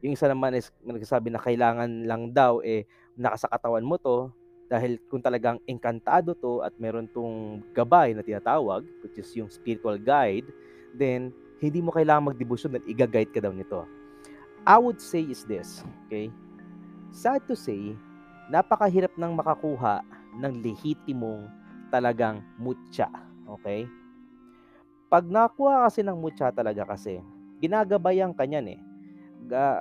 Yung 0.04 0.14
isa 0.14 0.28
naman 0.28 0.56
is 0.60 0.70
nagsasabi 0.84 1.32
na 1.32 1.42
kailangan 1.42 1.90
lang 2.06 2.32
daw 2.32 2.60
eh 2.64 2.86
nakasakatawan 3.20 3.84
mo 3.84 3.96
to 4.00 4.32
dahil 4.70 5.02
kung 5.10 5.20
talagang 5.20 5.58
engkantado 5.66 6.38
to 6.38 6.62
at 6.62 6.76
meron 6.78 7.10
tong 7.10 7.66
gabay 7.74 8.14
na 8.14 8.22
tinatawag, 8.22 8.86
which 9.02 9.18
is 9.18 9.34
yung 9.34 9.50
spiritual 9.50 9.98
guide, 9.98 10.46
then 10.94 11.34
hindi 11.58 11.82
mo 11.82 11.90
kailangan 11.90 12.32
magdebosyon 12.32 12.78
at 12.78 12.86
i-guide 12.86 13.34
ka 13.34 13.42
daw 13.42 13.50
nito. 13.50 13.84
I 14.70 14.78
would 14.78 15.02
say 15.02 15.26
is 15.26 15.42
this, 15.50 15.82
okay? 16.06 16.30
Sad 17.10 17.50
to 17.50 17.58
say, 17.58 17.98
napakahirap 18.54 19.18
nang 19.18 19.34
makakuha 19.34 20.06
ng 20.38 20.62
lehitimong 20.62 21.50
talagang 21.90 22.46
mutya 22.62 23.10
Okay? 23.58 23.90
Pag 25.10 25.26
nakuha 25.26 25.90
kasi 25.90 26.06
ng 26.06 26.18
mutya 26.18 26.54
talaga 26.54 26.86
kasi, 26.86 27.18
ginagabayan 27.58 28.32
ka 28.36 28.46
niyan 28.46 28.78
eh. 28.78 28.80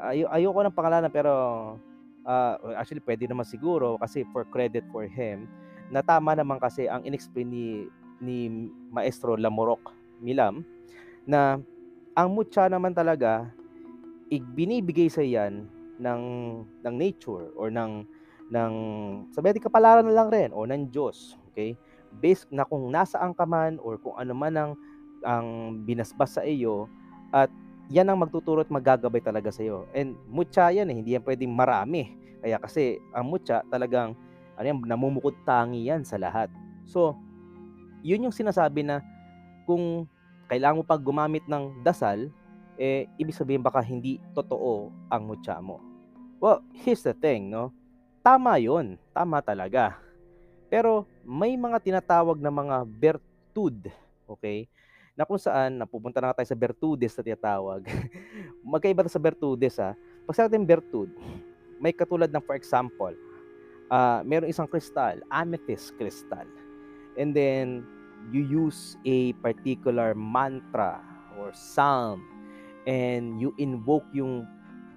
Ay- 0.08 0.24
ayoko 0.24 0.64
ng 0.64 0.72
pangalanan 0.72 1.12
pero 1.12 1.32
uh, 2.24 2.54
actually 2.76 3.04
pwede 3.04 3.28
naman 3.28 3.44
siguro 3.44 4.00
kasi 4.00 4.24
for 4.32 4.48
credit 4.48 4.84
for 4.88 5.04
him 5.04 5.44
na 5.88 6.04
tama 6.04 6.36
naman 6.36 6.60
kasi 6.60 6.84
ang 6.88 7.04
inexplain 7.04 7.48
ni 7.48 7.66
ni 8.20 8.68
Maestro 8.92 9.36
Lamorok 9.36 9.92
Milam 10.20 10.64
na 11.28 11.60
ang 12.12 12.28
mutya 12.32 12.66
naman 12.66 12.92
talaga 12.92 13.48
ibinibigay 14.28 15.08
sa 15.08 15.24
yan 15.24 15.64
ng 15.96 16.22
ng 16.84 16.94
nature 16.94 17.52
or 17.56 17.72
ng 17.72 18.04
ng 18.48 18.72
sabi 19.32 19.60
kapalaran 19.60 20.04
na 20.04 20.16
lang 20.16 20.28
rin 20.28 20.50
o 20.52 20.64
ng 20.64 20.88
Diyos 20.88 21.36
okay 21.52 21.76
based 22.18 22.50
na 22.50 22.66
kung 22.66 22.90
nasaan 22.90 23.32
ka 23.32 23.46
man 23.46 23.78
or 23.80 23.96
kung 23.98 24.14
ano 24.18 24.34
man 24.34 24.54
ang 24.54 24.72
ang 25.26 25.46
binasbas 25.82 26.38
sa 26.38 26.42
iyo 26.46 26.86
at 27.34 27.50
yan 27.88 28.06
ang 28.06 28.20
magtuturo 28.20 28.60
at 28.62 28.70
magagabay 28.70 29.24
talaga 29.24 29.48
sa 29.48 29.64
iyo. 29.64 29.88
And 29.96 30.14
mutya 30.28 30.68
yan 30.70 30.92
eh, 30.92 30.96
hindi 31.00 31.16
yan 31.16 31.24
pwedeng 31.24 31.54
marami. 31.54 32.12
Kaya 32.44 32.60
kasi 32.60 33.00
ang 33.16 33.32
mutya 33.32 33.64
talagang 33.72 34.12
ano 34.58 34.66
yan, 34.66 34.78
namumukod 34.84 35.34
tangi 35.46 35.88
yan 35.88 36.04
sa 36.04 36.20
lahat. 36.20 36.52
So, 36.84 37.16
yun 38.04 38.28
yung 38.28 38.34
sinasabi 38.34 38.84
na 38.84 39.00
kung 39.64 40.06
kailangan 40.48 40.80
mo 40.80 40.84
pag 40.84 41.02
gumamit 41.04 41.44
ng 41.48 41.80
dasal, 41.84 42.30
eh, 42.78 43.10
ibig 43.18 43.34
sabihin 43.34 43.64
baka 43.64 43.82
hindi 43.82 44.22
totoo 44.32 44.88
ang 45.10 45.22
mutya 45.26 45.58
mo. 45.58 45.82
Well, 46.38 46.62
here's 46.70 47.02
the 47.02 47.12
thing, 47.12 47.50
no? 47.50 47.74
Tama 48.22 48.62
yun. 48.62 48.94
Tama 49.10 49.42
talaga. 49.42 49.98
Pero 50.70 51.10
may 51.28 51.60
mga 51.60 51.76
tinatawag 51.84 52.40
na 52.40 52.48
mga 52.48 52.88
bertud, 52.88 53.92
okay? 54.24 54.64
Na 55.12 55.28
kung 55.28 55.36
saan, 55.36 55.76
napupunta 55.76 56.24
na 56.24 56.32
tayo 56.32 56.48
sa 56.48 56.56
bertudes 56.56 57.12
na 57.12 57.20
tinatawag. 57.20 57.84
Magkaiba 58.72 59.04
sa 59.12 59.20
bertudes, 59.20 59.76
ha? 59.76 59.92
Pag 60.24 60.32
sa 60.34 60.48
ating 60.48 60.64
bertud, 60.64 61.12
may 61.76 61.92
katulad 61.92 62.32
ng, 62.32 62.40
for 62.40 62.56
example, 62.56 63.12
uh, 63.92 64.24
meron 64.24 64.48
isang 64.48 64.64
kristal, 64.64 65.20
amethyst 65.28 65.92
crystal. 66.00 66.48
And 67.20 67.36
then, 67.36 67.84
you 68.32 68.48
use 68.48 68.96
a 69.04 69.36
particular 69.44 70.16
mantra 70.16 71.04
or 71.36 71.52
psalm 71.52 72.24
and 72.88 73.36
you 73.36 73.52
invoke 73.60 74.04
yung 74.16 74.48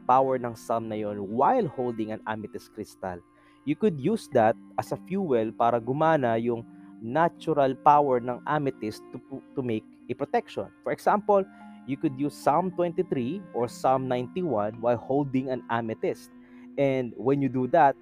power 0.08 0.40
ng 0.40 0.56
psalm 0.56 0.88
na 0.88 0.96
yon 0.96 1.20
while 1.28 1.68
holding 1.68 2.16
an 2.16 2.24
amethyst 2.24 2.72
crystal. 2.72 3.20
You 3.66 3.76
could 3.76 4.00
use 4.00 4.28
that 4.34 4.58
as 4.78 4.92
a 4.92 5.00
fuel 5.06 5.54
para 5.54 5.78
gumana 5.78 6.42
yung 6.42 6.66
natural 7.02 7.74
power 7.82 8.22
ng 8.22 8.42
amethyst 8.46 9.02
to, 9.14 9.18
to 9.58 9.62
make 9.62 9.86
a 10.10 10.14
protection. 10.14 10.70
For 10.84 10.94
example, 10.94 11.46
you 11.86 11.98
could 11.98 12.18
use 12.18 12.34
Psalm 12.34 12.72
23 12.78 13.42
or 13.54 13.68
Psalm 13.68 14.08
91 14.08 14.82
while 14.82 14.98
holding 14.98 15.50
an 15.50 15.64
amethyst. 15.70 16.30
And 16.78 17.14
when 17.18 17.42
you 17.42 17.50
do 17.50 17.68
that, 17.74 17.96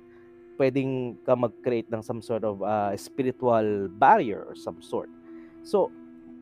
pwedeng 0.60 1.16
ka 1.24 1.36
mag-create 1.36 1.88
ng 1.88 2.04
some 2.04 2.20
sort 2.20 2.44
of 2.44 2.60
uh, 2.62 2.92
spiritual 3.00 3.88
barrier 3.96 4.44
or 4.44 4.56
some 4.56 4.84
sort. 4.84 5.08
So, 5.64 5.92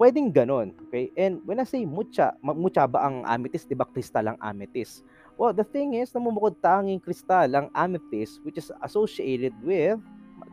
pwedeng 0.01 0.33
ganon. 0.33 0.73
Okay? 0.89 1.13
And 1.13 1.41
when 1.45 1.61
I 1.61 1.65
say 1.69 1.85
mucha, 1.85 2.33
mucha 2.41 2.89
ba 2.89 3.05
ang 3.05 3.25
amethyst? 3.29 3.69
Di 3.69 3.77
ba 3.77 3.85
kristal 3.85 4.33
ang 4.33 4.39
amethyst? 4.41 5.05
Well, 5.37 5.53
the 5.53 5.63
thing 5.63 5.93
is, 5.93 6.09
namumukod 6.09 6.57
tanging 6.65 6.97
kristal 6.97 7.53
ang 7.53 7.69
amethyst 7.77 8.41
which 8.41 8.57
is 8.57 8.73
associated 8.81 9.53
with, 9.61 10.01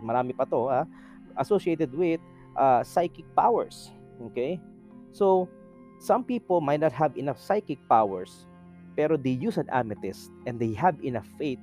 marami 0.04 0.36
pa 0.36 0.44
to 0.52 0.68
ha, 0.68 0.84
associated 1.40 1.88
with 1.96 2.20
uh, 2.52 2.84
psychic 2.84 3.24
powers. 3.32 3.88
Okay? 4.30 4.60
So, 5.16 5.48
some 6.04 6.20
people 6.20 6.60
might 6.60 6.84
not 6.84 6.92
have 6.92 7.16
enough 7.16 7.40
psychic 7.40 7.80
powers, 7.88 8.44
pero 8.92 9.16
they 9.16 9.32
use 9.32 9.56
an 9.56 9.72
amethyst 9.72 10.28
and 10.44 10.60
they 10.60 10.76
have 10.76 11.00
enough 11.00 11.26
faith, 11.40 11.58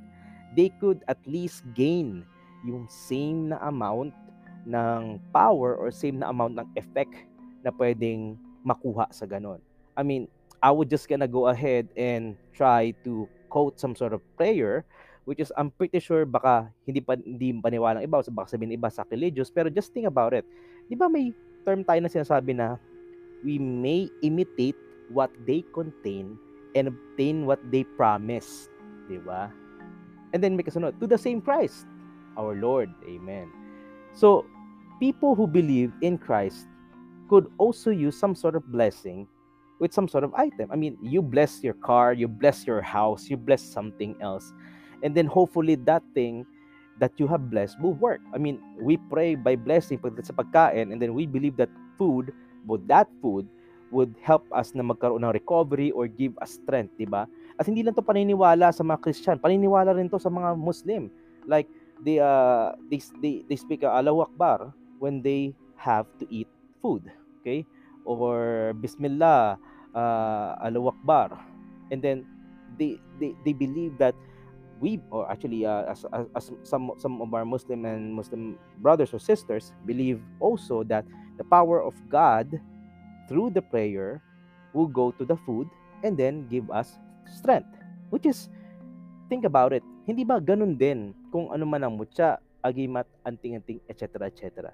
they 0.57 0.73
could 0.81 1.05
at 1.05 1.21
least 1.29 1.61
gain 1.77 2.25
yung 2.65 2.89
same 2.89 3.53
na 3.53 3.61
amount 3.69 4.17
ng 4.65 5.21
power 5.29 5.77
or 5.77 5.93
same 5.93 6.21
na 6.21 6.33
amount 6.33 6.57
ng 6.57 6.67
effect 6.73 7.13
na 7.61 7.69
pwedeng 7.77 8.33
makuha 8.65 9.05
sa 9.13 9.29
ganon. 9.29 9.61
I 9.93 10.01
mean, 10.01 10.25
I 10.61 10.69
would 10.69 10.89
just 10.89 11.09
gonna 11.09 11.27
go 11.27 11.49
ahead 11.49 11.89
and 11.97 12.37
try 12.53 12.93
to 13.03 13.27
quote 13.49 13.81
some 13.81 13.97
sort 13.97 14.13
of 14.13 14.21
prayer 14.37 14.85
which 15.25 15.39
is 15.39 15.53
I'm 15.57 15.69
pretty 15.69 16.01
sure 16.01 16.25
baka 16.25 16.69
hindi 16.85 17.01
pa 17.01 17.17
hindi 17.17 17.53
paniwalang 17.53 18.01
iba 18.01 18.21
o 18.21 18.25
baka 18.33 18.57
sabihin 18.57 18.73
iba 18.73 18.89
sacrilegious 18.89 19.53
pero 19.53 19.69
just 19.69 19.93
think 19.93 20.09
about 20.09 20.33
it. 20.33 20.45
'Di 20.89 20.97
ba 20.97 21.05
may 21.09 21.29
term 21.61 21.85
tayo 21.85 22.01
na 22.01 22.09
sinasabi 22.09 22.57
na 22.57 22.81
we 23.45 23.61
may 23.61 24.09
imitate 24.25 24.77
what 25.13 25.29
they 25.45 25.61
contain 25.73 26.37
and 26.73 26.89
obtain 26.89 27.45
what 27.45 27.61
they 27.69 27.85
promise, 27.97 28.69
'di 29.05 29.21
ba? 29.21 29.53
And 30.31 30.39
then 30.39 30.55
may 30.55 30.63
kasunod, 30.63 30.95
to 31.03 31.07
the 31.11 31.19
same 31.19 31.43
Christ, 31.43 31.83
our 32.39 32.55
Lord. 32.55 32.87
Amen. 33.03 33.51
So, 34.15 34.47
people 35.03 35.35
who 35.35 35.43
believe 35.43 35.91
in 35.99 36.15
Christ 36.15 36.71
could 37.27 37.51
also 37.59 37.91
use 37.91 38.15
some 38.15 38.31
sort 38.31 38.55
of 38.55 38.63
blessing 38.71 39.27
with 39.81 39.91
some 39.91 40.07
sort 40.07 40.23
of 40.23 40.31
item. 40.37 40.69
I 40.69 40.77
mean, 40.77 40.95
you 41.01 41.25
bless 41.25 41.65
your 41.65 41.73
car, 41.73 42.13
you 42.13 42.29
bless 42.29 42.69
your 42.69 42.85
house, 42.85 43.27
you 43.27 43.35
bless 43.35 43.65
something 43.65 44.13
else. 44.21 44.53
And 45.01 45.17
then 45.17 45.25
hopefully 45.25 45.73
that 45.89 46.05
thing 46.13 46.45
that 47.01 47.17
you 47.17 47.25
have 47.25 47.49
blessed 47.49 47.81
will 47.81 47.97
work. 47.97 48.21
I 48.29 48.37
mean, 48.37 48.61
we 48.77 49.01
pray 49.09 49.33
by 49.33 49.57
blessing 49.57 49.97
sa 49.97 50.37
pagkain 50.37 50.93
and 50.93 51.01
then 51.01 51.17
we 51.17 51.25
believe 51.25 51.57
that 51.57 51.73
food, 51.97 52.29
but 52.69 52.85
that 52.85 53.09
food 53.25 53.49
would 53.89 54.13
help 54.21 54.45
us 54.53 54.77
na 54.77 54.85
magkaroon 54.85 55.25
ng 55.25 55.33
recovery 55.33 55.89
or 55.91 56.05
give 56.05 56.37
us 56.37 56.61
strength, 56.61 56.93
di 56.95 57.09
ba? 57.09 57.25
At 57.57 57.65
hindi 57.65 57.81
lang 57.81 57.97
to 57.97 58.05
paniniwala 58.05 58.69
sa 58.69 58.85
mga 58.85 59.01
Christian, 59.01 59.41
paniniwala 59.41 59.97
rin 59.97 60.07
to 60.13 60.21
sa 60.21 60.29
mga 60.29 60.53
Muslim. 60.55 61.09
Like 61.49 61.65
they 62.05 62.21
uh 62.21 62.77
they 62.87 63.01
they, 63.17 63.43
they 63.49 63.57
speak 63.57 63.81
uh, 63.81 63.91
Allahu 63.91 64.29
Akbar 64.29 64.71
when 65.01 65.25
they 65.25 65.57
have 65.75 66.05
to 66.21 66.29
eat 66.29 66.47
food, 66.79 67.09
okay? 67.41 67.65
Or 68.05 68.71
Bismillah 68.77 69.57
uh, 69.95 70.55
Allahu 70.63 70.95
Akbar. 70.95 71.39
And 71.91 72.01
then 72.01 72.25
they, 72.77 72.99
they, 73.19 73.35
they 73.45 73.53
believe 73.53 73.97
that 73.97 74.15
we, 74.79 74.99
or 75.11 75.29
actually 75.29 75.65
uh, 75.65 75.85
as, 75.91 76.05
as, 76.11 76.25
as 76.35 76.51
some, 76.63 76.91
some 76.97 77.21
of 77.21 77.33
our 77.33 77.45
Muslim 77.45 77.85
and 77.85 78.13
Muslim 78.13 78.57
brothers 78.79 79.13
or 79.13 79.19
sisters 79.19 79.73
believe 79.85 80.19
also 80.39 80.83
that 80.83 81.05
the 81.37 81.43
power 81.43 81.81
of 81.81 81.93
God 82.09 82.59
through 83.29 83.51
the 83.51 83.61
prayer 83.61 84.21
will 84.73 84.87
go 84.87 85.11
to 85.11 85.23
the 85.23 85.37
food 85.45 85.69
and 86.03 86.17
then 86.17 86.47
give 86.49 86.69
us 86.71 86.97
strength. 87.29 87.69
Which 88.09 88.25
is, 88.25 88.49
think 89.29 89.45
about 89.45 89.71
it, 89.71 89.83
hindi 90.07 90.25
ba 90.25 90.41
ganun 90.41 90.75
din 90.75 91.13
kung 91.31 91.53
ano 91.53 91.63
man 91.63 91.85
ang 91.85 91.95
mutya, 91.95 92.41
agimat, 92.65 93.07
anting-anting, 93.25 93.79
etc. 93.87 94.27
etc. 94.27 94.73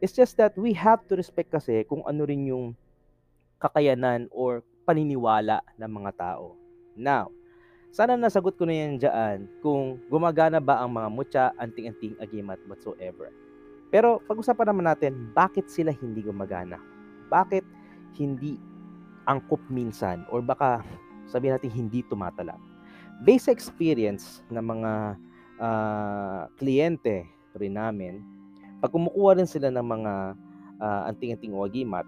It's 0.00 0.14
just 0.14 0.38
that 0.38 0.54
we 0.54 0.72
have 0.72 1.02
to 1.10 1.18
respect 1.18 1.50
kasi 1.50 1.82
kung 1.84 2.06
ano 2.06 2.22
rin 2.24 2.46
yung 2.46 2.78
kakayanan 3.58 4.30
or 4.30 4.62
paniniwala 4.88 5.60
ng 5.76 5.90
mga 5.90 6.10
tao. 6.16 6.56
Now, 6.96 7.28
sana 7.92 8.14
nasagot 8.14 8.56
ko 8.56 8.64
na 8.64 8.74
yan 8.74 9.00
dyan 9.00 9.38
kung 9.60 9.98
gumagana 10.08 10.62
ba 10.62 10.80
ang 10.80 10.94
mga 10.94 11.08
mutya, 11.12 11.44
anting-anting, 11.58 12.16
agimat, 12.22 12.56
whatsoever. 12.70 13.34
Pero 13.88 14.20
pag-usapan 14.28 14.72
naman 14.72 14.86
natin, 14.88 15.12
bakit 15.32 15.68
sila 15.72 15.92
hindi 15.92 16.20
gumagana? 16.20 16.76
Bakit 17.32 17.64
hindi 18.16 18.60
angkop 19.28 19.60
minsan 19.68 20.24
or 20.28 20.40
baka 20.40 20.84
sabihin 21.28 21.56
natin 21.56 21.72
hindi 21.72 22.04
tumatala? 22.04 22.56
Based 23.24 23.48
experience 23.48 24.44
ng 24.52 24.62
mga 24.62 24.92
uh, 25.58 26.42
kliyente 26.60 27.24
rin 27.56 27.74
namin, 27.74 28.20
pag 28.78 28.92
kumukuha 28.94 29.40
rin 29.40 29.48
sila 29.48 29.72
ng 29.72 29.82
mga 29.82 30.12
uh, 30.78 31.02
anting-anting 31.10 31.56
o 31.56 31.66
agimat, 31.66 32.06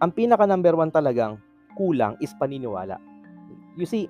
ang 0.00 0.10
pinaka 0.12 0.44
number 0.44 0.76
one 0.76 0.92
talagang 0.92 1.40
kulang 1.76 2.16
is 2.20 2.32
paniniwala. 2.36 3.00
You 3.76 3.88
see, 3.88 4.08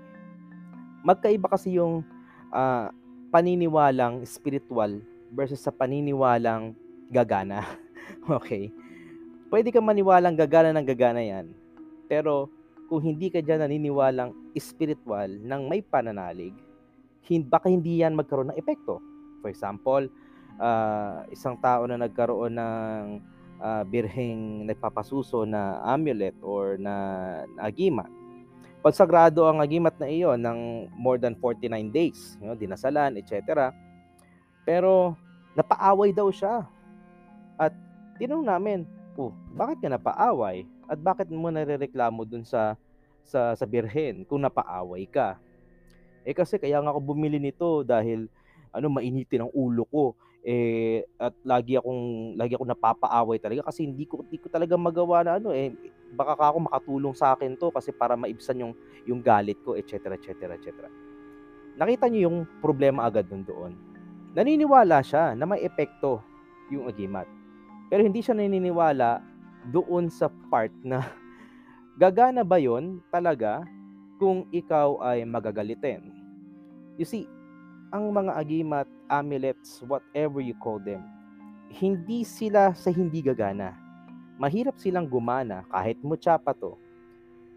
magkaiba 1.07 1.51
kasi 1.51 1.79
yung 1.79 2.03
uh, 2.51 2.91
paniniwalang 3.31 4.23
spiritual 4.27 5.03
versus 5.35 5.63
sa 5.63 5.75
paniniwalang 5.75 6.75
gagana. 7.11 7.63
okay? 8.39 8.71
Pwede 9.47 9.71
ka 9.71 9.79
maniwalang 9.79 10.35
gagana 10.35 10.75
ng 10.75 10.87
gagana 10.87 11.23
yan. 11.23 11.55
Pero 12.07 12.51
kung 12.87 13.03
hindi 13.03 13.31
ka 13.31 13.43
dyan 13.43 13.67
naniniwalang 13.67 14.55
spiritual 14.59 15.31
ng 15.31 15.63
may 15.67 15.83
pananalig, 15.83 16.55
hindi, 17.27 17.47
baka 17.47 17.67
hindi 17.67 18.03
yan 18.03 18.15
magkaroon 18.15 18.55
ng 18.55 18.59
epekto. 18.59 19.03
For 19.43 19.51
example, 19.51 20.07
uh, 20.59 21.27
isang 21.31 21.59
tao 21.59 21.87
na 21.87 21.99
nagkaroon 21.99 22.55
ng 22.55 23.03
uh, 23.61 23.83
birheng 23.87 24.67
nagpapasuso 24.69 25.45
na 25.49 25.81
amulet 25.85 26.37
or 26.41 26.77
na, 26.81 26.95
na 27.57 27.69
agimat. 27.69 28.09
Pagsagrado 28.85 29.43
ang 29.49 29.59
agimat 29.59 29.97
na 29.99 30.07
iyon 30.07 30.39
ng 30.39 30.61
more 30.95 31.19
than 31.19 31.35
49 31.39 31.91
days, 31.91 32.39
you 32.39 32.47
know, 32.47 32.55
dinasalan, 32.55 33.19
etc. 33.19 33.75
Pero 34.63 35.19
napaaway 35.59 36.15
daw 36.15 36.31
siya. 36.31 36.63
At 37.59 37.75
tinanong 38.21 38.47
namin, 38.47 38.79
oh, 39.19 39.35
bakit 39.57 39.83
ka 39.83 39.89
napaaway? 39.91 40.63
At 40.87 41.03
bakit 41.03 41.27
mo 41.33 41.51
narereklamo 41.51 42.23
dun 42.23 42.47
sa 42.47 42.79
sa 43.27 43.59
sa 43.59 43.67
birhen 43.67 44.23
kung 44.23 44.39
napaaway 44.39 45.03
ka? 45.11 45.35
Eh 46.23 46.35
kasi 46.35 46.59
kaya 46.63 46.79
nga 46.79 46.95
ako 46.95 47.15
bumili 47.15 47.43
nito 47.43 47.83
dahil 47.83 48.31
ano 48.71 48.87
mainitin 48.93 49.47
ang 49.47 49.53
ulo 49.55 49.83
ko 49.91 50.15
eh 50.47 51.03
at 51.19 51.35
lagi 51.43 51.75
akong 51.75 52.39
lagi 52.39 52.55
akong 52.55 52.71
napapaaway 52.71 53.43
talaga 53.43 53.67
kasi 53.67 53.83
hindi 53.83 54.07
ko 54.07 54.23
hindi 54.23 54.39
ko 54.39 54.47
talaga 54.47 54.79
magawa 54.79 55.27
na 55.27 55.43
ano 55.43 55.51
eh 55.51 55.75
baka 56.15 56.39
ka 56.39 56.55
ako 56.55 56.71
makatulong 56.71 57.15
sa 57.19 57.35
akin 57.35 57.59
to 57.59 57.75
kasi 57.75 57.91
para 57.91 58.15
maibsan 58.15 58.63
yung 58.63 58.73
yung 59.11 59.19
galit 59.19 59.59
ko 59.67 59.75
etc 59.75 60.15
etc 60.15 60.55
etc. 60.55 60.87
Nakita 61.75 62.07
niyo 62.07 62.31
yung 62.31 62.39
problema 62.63 63.11
agad 63.11 63.27
dun 63.27 63.43
doon. 63.43 63.75
Naniniwala 64.39 65.03
siya 65.03 65.35
na 65.35 65.51
may 65.51 65.67
epekto 65.67 66.23
yung 66.71 66.87
agimat. 66.87 67.27
Pero 67.91 68.07
hindi 68.07 68.23
siya 68.23 68.39
naniniwala 68.39 69.19
doon 69.75 70.07
sa 70.07 70.31
part 70.47 70.71
na 70.87 71.03
gagana 72.01 72.47
ba 72.47 72.63
yon 72.63 73.03
talaga 73.11 73.67
kung 74.23 74.47
ikaw 74.55 75.03
ay 75.03 75.27
magagalitin. 75.27 76.15
You 76.97 77.05
see, 77.05 77.27
ang 77.93 78.15
mga 78.15 78.33
agimat, 78.41 78.89
amulets, 79.11 79.83
whatever 79.85 80.43
you 80.43 80.55
call 80.59 80.79
them, 80.79 81.03
hindi 81.73 82.23
sila 82.23 82.73
sa 82.73 82.89
hindi 82.93 83.23
gagana. 83.23 83.75
Mahirap 84.37 84.77
silang 84.77 85.09
gumana 85.09 85.65
kahit 85.73 85.97
mutya 86.05 86.37
pa 86.37 86.53
to. 86.53 86.77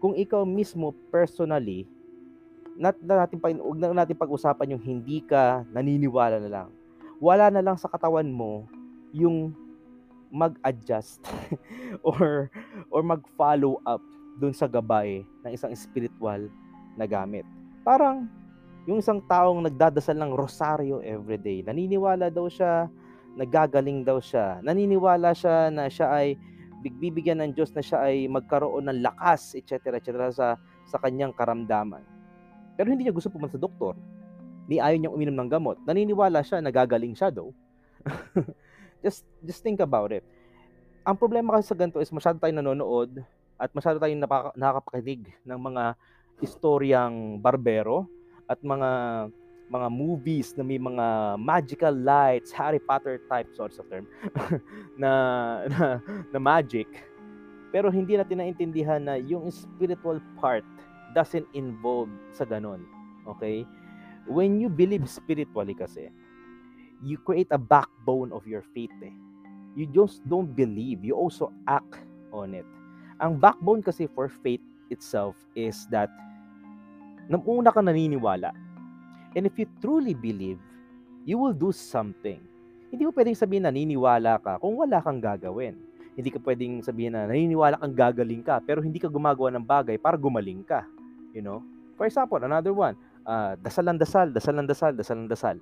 Kung 0.00 0.16
ikaw 0.16 0.48
mismo 0.48 0.96
personally, 1.12 1.84
nat 2.80 2.96
na 3.04 3.24
natin 3.24 3.36
pa 3.36 3.52
na 3.52 3.92
natin 3.92 4.16
pag-usapan 4.16 4.72
yung 4.72 4.82
hindi 4.82 5.20
ka 5.20 5.68
naniniwala 5.68 6.40
na 6.40 6.50
lang. 6.50 6.68
Wala 7.20 7.52
na 7.52 7.60
lang 7.60 7.76
sa 7.76 7.92
katawan 7.92 8.32
mo 8.32 8.64
yung 9.12 9.52
mag-adjust 10.32 11.20
or 12.06 12.48
or 12.88 13.02
mag-follow 13.04 13.76
up 13.84 14.00
dun 14.40 14.56
sa 14.56 14.64
gabay 14.64 15.20
ng 15.44 15.52
isang 15.52 15.74
spiritual 15.76 16.48
na 16.96 17.04
gamit. 17.04 17.44
Parang 17.84 18.24
yung 18.90 18.98
isang 18.98 19.22
taong 19.22 19.70
nagdadasal 19.70 20.18
ng 20.18 20.34
rosaryo 20.34 20.98
everyday, 21.06 21.62
naniniwala 21.62 22.26
daw 22.26 22.50
siya, 22.50 22.90
nagagaling 23.38 24.02
daw 24.02 24.18
siya, 24.18 24.58
naniniwala 24.66 25.30
siya 25.30 25.70
na 25.70 25.86
siya 25.86 26.10
ay 26.10 26.34
bibigyan 26.82 27.38
ng 27.38 27.54
Diyos 27.54 27.70
na 27.70 27.86
siya 27.86 28.02
ay 28.02 28.26
magkaroon 28.26 28.90
ng 28.90 28.98
lakas, 28.98 29.54
etc. 29.54 29.94
etc. 29.94 30.34
sa 30.34 30.58
sa 30.90 30.98
kanyang 30.98 31.30
karamdaman. 31.30 32.02
Pero 32.74 32.90
hindi 32.90 33.06
niya 33.06 33.14
gusto 33.14 33.30
pumunta 33.30 33.54
sa 33.54 33.62
doktor. 33.62 33.94
Ni 34.66 34.82
ayaw 34.82 34.98
niyang 34.98 35.14
uminom 35.14 35.38
ng 35.38 35.50
gamot. 35.54 35.76
Naniniwala 35.86 36.42
siya, 36.42 36.58
nagagaling 36.58 37.14
siya 37.14 37.30
daw. 37.30 37.46
just 39.06 39.22
just 39.46 39.62
think 39.62 39.78
about 39.78 40.10
it. 40.10 40.26
Ang 41.06 41.14
problema 41.14 41.54
kasi 41.54 41.70
sa 41.70 41.78
ganito 41.78 42.02
is 42.02 42.10
masyado 42.10 42.42
tayong 42.42 42.58
nanonood 42.58 43.22
at 43.54 43.70
masyado 43.70 44.02
tayong 44.02 44.18
napaka- 44.18 44.56
nakakapakinig 44.58 45.30
ng 45.46 45.60
mga 45.62 45.94
istoryang 46.42 47.38
barbero 47.38 48.10
at 48.50 48.58
mga 48.66 48.90
mga 49.70 49.88
movies 49.88 50.58
na 50.58 50.66
may 50.66 50.82
mga 50.82 51.38
magical 51.38 51.94
lights, 51.94 52.50
Harry 52.50 52.82
Potter 52.82 53.22
type 53.30 53.46
sorts 53.54 53.78
of 53.78 53.86
term 53.86 54.10
na, 55.02 55.10
na 55.70 56.02
na 56.34 56.38
magic. 56.42 56.90
Pero 57.70 57.86
hindi 57.86 58.18
natin 58.18 58.42
naintindihan 58.42 58.98
na 58.98 59.14
yung 59.14 59.46
spiritual 59.54 60.18
part 60.42 60.66
doesn't 61.14 61.46
involve 61.54 62.10
sa 62.34 62.42
ganun. 62.42 62.82
Okay? 63.38 63.62
When 64.26 64.58
you 64.58 64.66
believe 64.66 65.06
spiritually 65.06 65.78
kasi, 65.78 66.10
you 67.06 67.14
create 67.22 67.48
a 67.54 67.58
backbone 67.62 68.34
of 68.34 68.42
your 68.50 68.66
faith 68.74 68.92
eh. 69.06 69.14
You 69.78 69.86
just 69.86 70.26
don't 70.26 70.50
believe, 70.50 71.06
you 71.06 71.14
also 71.14 71.54
act 71.70 72.02
on 72.34 72.58
it. 72.58 72.66
Ang 73.22 73.38
backbone 73.38 73.86
kasi 73.86 74.10
for 74.10 74.26
faith 74.26 74.62
itself 74.90 75.38
is 75.54 75.86
that 75.94 76.10
nang 77.30 77.46
una 77.46 77.70
ka 77.70 77.78
naniniwala. 77.78 78.50
And 79.38 79.46
if 79.46 79.54
you 79.54 79.70
truly 79.78 80.18
believe, 80.18 80.58
you 81.22 81.38
will 81.38 81.54
do 81.54 81.70
something. 81.70 82.42
Hindi 82.90 83.06
mo 83.06 83.14
pwedeng 83.14 83.38
sabihin 83.38 83.62
na 83.62 83.70
naniniwala 83.70 84.42
ka 84.42 84.58
kung 84.58 84.74
wala 84.74 84.98
kang 84.98 85.22
gagawin. 85.22 85.78
Hindi 86.18 86.34
ka 86.34 86.42
pwedeng 86.42 86.82
sabihin 86.82 87.14
na 87.14 87.30
naniniwala 87.30 87.78
kang 87.78 87.94
gagaling 87.94 88.42
ka 88.42 88.58
pero 88.58 88.82
hindi 88.82 88.98
ka 88.98 89.06
gumagawa 89.06 89.54
ng 89.54 89.62
bagay 89.62 89.94
para 89.94 90.18
gumaling 90.18 90.66
ka. 90.66 90.82
You 91.30 91.46
know? 91.46 91.62
For 91.94 92.10
example, 92.10 92.42
another 92.42 92.74
one, 92.74 92.98
uh, 93.22 93.54
dasal 93.62 93.86
ng 93.86 94.02
dasal, 94.02 94.34
dasal 94.34 94.58
ng 94.58 94.66
dasal, 94.66 94.90
dasal 94.98 95.16
ng 95.22 95.30
dasal. 95.30 95.56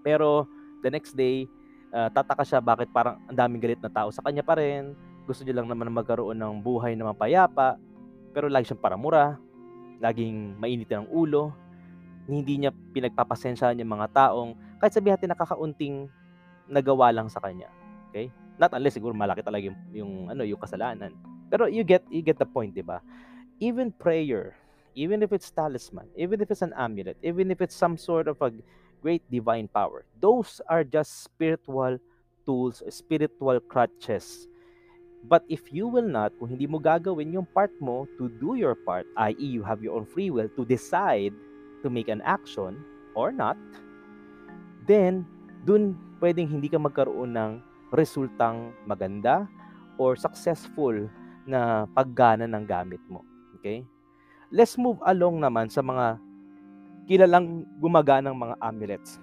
Pero 0.00 0.48
the 0.80 0.88
next 0.88 1.12
day, 1.12 1.44
uh, 1.92 2.08
tataka 2.08 2.40
siya 2.40 2.64
bakit 2.64 2.88
parang 2.88 3.20
ang 3.28 3.36
daming 3.36 3.60
galit 3.60 3.80
na 3.84 3.92
tao 3.92 4.08
sa 4.08 4.24
kanya 4.24 4.40
pa 4.40 4.56
rin. 4.56 4.96
Gusto 5.28 5.44
niya 5.44 5.60
lang 5.60 5.68
naman 5.68 5.92
magkaroon 5.92 6.40
ng 6.40 6.64
buhay 6.64 6.96
na 6.96 7.12
mapayapa. 7.12 7.76
Pero 8.32 8.48
lagi 8.48 8.72
siyang 8.72 8.80
paramura, 8.80 9.36
laging 10.00 10.56
mainit 10.56 10.88
ng 10.90 11.06
ulo, 11.12 11.52
hindi 12.24 12.64
niya 12.64 12.72
pinagpapasensyahan 12.72 13.78
yung 13.78 13.92
mga 14.00 14.08
taong 14.10 14.56
kahit 14.80 14.96
sabihin 14.96 15.14
natin 15.20 15.30
nakakaunting 15.36 15.96
nagawa 16.66 17.12
lang 17.12 17.28
sa 17.28 17.38
kanya. 17.38 17.68
Okay? 18.10 18.32
Not 18.56 18.72
unless 18.72 18.96
siguro 18.96 19.12
malaki 19.12 19.44
talaga 19.44 19.68
yung, 19.68 19.78
yung 19.92 20.12
ano 20.32 20.42
yung 20.42 20.60
kasalanan. 20.60 21.12
Pero 21.52 21.66
you 21.66 21.82
get 21.82 22.06
you 22.08 22.22
get 22.22 22.38
the 22.38 22.46
point, 22.46 22.72
'di 22.72 22.86
ba? 22.86 23.02
Even 23.60 23.90
prayer, 23.92 24.56
even 24.94 25.20
if 25.20 25.34
it's 25.34 25.50
talisman, 25.50 26.06
even 26.14 26.40
if 26.40 26.48
it's 26.48 26.62
an 26.62 26.72
amulet, 26.78 27.18
even 27.20 27.50
if 27.50 27.60
it's 27.60 27.76
some 27.76 27.98
sort 27.98 28.30
of 28.30 28.38
a 28.40 28.54
great 29.02 29.24
divine 29.28 29.66
power, 29.66 30.06
those 30.20 30.62
are 30.70 30.84
just 30.86 31.26
spiritual 31.26 31.98
tools, 32.46 32.84
spiritual 32.88 33.58
crutches. 33.60 34.49
But 35.24 35.44
if 35.52 35.68
you 35.68 35.86
will 35.86 36.08
not, 36.08 36.32
kung 36.40 36.56
hindi 36.56 36.64
mo 36.64 36.80
gagawin 36.80 37.36
yung 37.36 37.48
part 37.52 37.70
mo 37.76 38.08
to 38.16 38.32
do 38.40 38.56
your 38.56 38.72
part, 38.72 39.04
i.e. 39.30 39.46
you 39.46 39.60
have 39.62 39.84
your 39.84 40.00
own 40.00 40.08
free 40.08 40.32
will 40.32 40.48
to 40.56 40.64
decide 40.64 41.36
to 41.84 41.92
make 41.92 42.08
an 42.08 42.24
action 42.24 42.80
or 43.12 43.28
not, 43.28 43.56
then 44.88 45.28
dun 45.68 45.92
pwedeng 46.24 46.48
hindi 46.48 46.72
ka 46.72 46.80
magkaroon 46.80 47.36
ng 47.36 47.52
resultang 47.92 48.72
maganda 48.88 49.44
or 50.00 50.16
successful 50.16 50.94
na 51.44 51.84
paggana 51.92 52.48
ng 52.48 52.64
gamit 52.64 53.00
mo. 53.12 53.20
Okay? 53.60 53.84
let's 54.50 54.74
move 54.74 54.98
along 55.06 55.38
naman 55.38 55.70
sa 55.70 55.80
mga 55.80 56.18
kilalang 57.06 57.62
gumaganang 57.78 58.34
mga 58.34 58.58
amulets. 58.58 59.22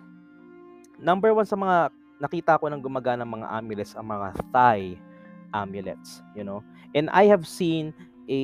Number 0.98 1.36
one 1.36 1.46
sa 1.46 1.60
mga 1.60 1.92
nakita 2.18 2.58
ko 2.58 2.72
ng 2.72 2.82
gumaganang 2.82 3.30
mga 3.30 3.48
amulets 3.54 3.94
ang 3.94 4.08
mga 4.08 4.34
Thai 4.50 4.98
amulets, 5.58 6.22
you 6.38 6.46
know. 6.46 6.62
And 6.94 7.10
I 7.10 7.26
have 7.26 7.50
seen 7.50 7.98
a 8.30 8.42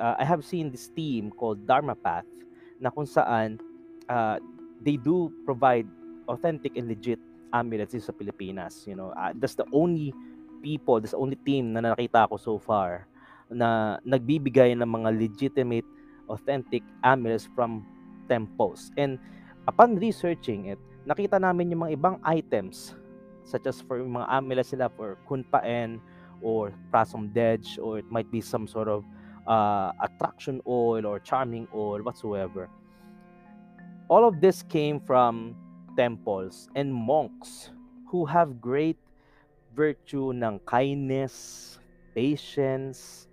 uh, 0.00 0.16
I 0.16 0.24
have 0.24 0.40
seen 0.40 0.72
this 0.72 0.88
team 0.88 1.28
called 1.28 1.68
Dharma 1.68 1.92
Path 1.92 2.24
na 2.80 2.88
kung 2.88 3.04
saan 3.04 3.60
uh, 4.08 4.40
they 4.80 4.96
do 4.96 5.28
provide 5.44 5.84
authentic 6.32 6.80
and 6.80 6.88
legit 6.88 7.20
amulets 7.52 7.94
sa 8.00 8.16
Pilipinas, 8.16 8.88
you 8.88 8.96
know. 8.96 9.12
Uh, 9.14 9.36
that's 9.36 9.54
the 9.54 9.68
only 9.70 10.16
people, 10.64 10.98
that's 10.98 11.12
the 11.12 11.20
only 11.20 11.38
team 11.44 11.76
na 11.76 11.84
nakita 11.84 12.26
ko 12.26 12.40
so 12.40 12.56
far 12.56 13.06
na 13.52 14.00
nagbibigay 14.02 14.72
ng 14.74 14.88
mga 14.88 15.10
legitimate 15.14 15.86
authentic 16.32 16.80
amulets 17.04 17.46
from 17.52 17.84
temples. 18.26 18.90
And 18.96 19.20
upon 19.68 20.00
researching 20.00 20.72
it, 20.72 20.80
nakita 21.04 21.36
namin 21.38 21.70
yung 21.70 21.84
mga 21.84 21.94
ibang 22.00 22.16
items 22.24 22.96
such 23.44 23.68
as 23.68 23.84
for 23.84 24.00
mga 24.00 24.24
amulets 24.32 24.72
sila 24.72 24.88
for 24.88 25.20
kunpaen 25.28 26.00
or 26.42 26.72
prasom 26.92 27.30
dej 27.32 27.78
or 27.78 27.98
it 27.98 28.08
might 28.10 28.30
be 28.30 28.40
some 28.40 28.66
sort 28.66 28.88
of 28.88 29.04
uh, 29.46 29.92
attraction 30.02 30.60
oil 30.66 31.06
or 31.06 31.18
charming 31.20 31.68
oil 31.74 32.00
whatsoever. 32.02 32.68
All 34.08 34.26
of 34.26 34.40
this 34.40 34.62
came 34.62 35.00
from 35.00 35.56
temples 35.96 36.68
and 36.74 36.92
monks 36.92 37.70
who 38.10 38.26
have 38.26 38.60
great 38.60 38.98
virtue 39.74 40.30
ng 40.32 40.60
kindness, 40.66 41.78
patience, 42.14 43.26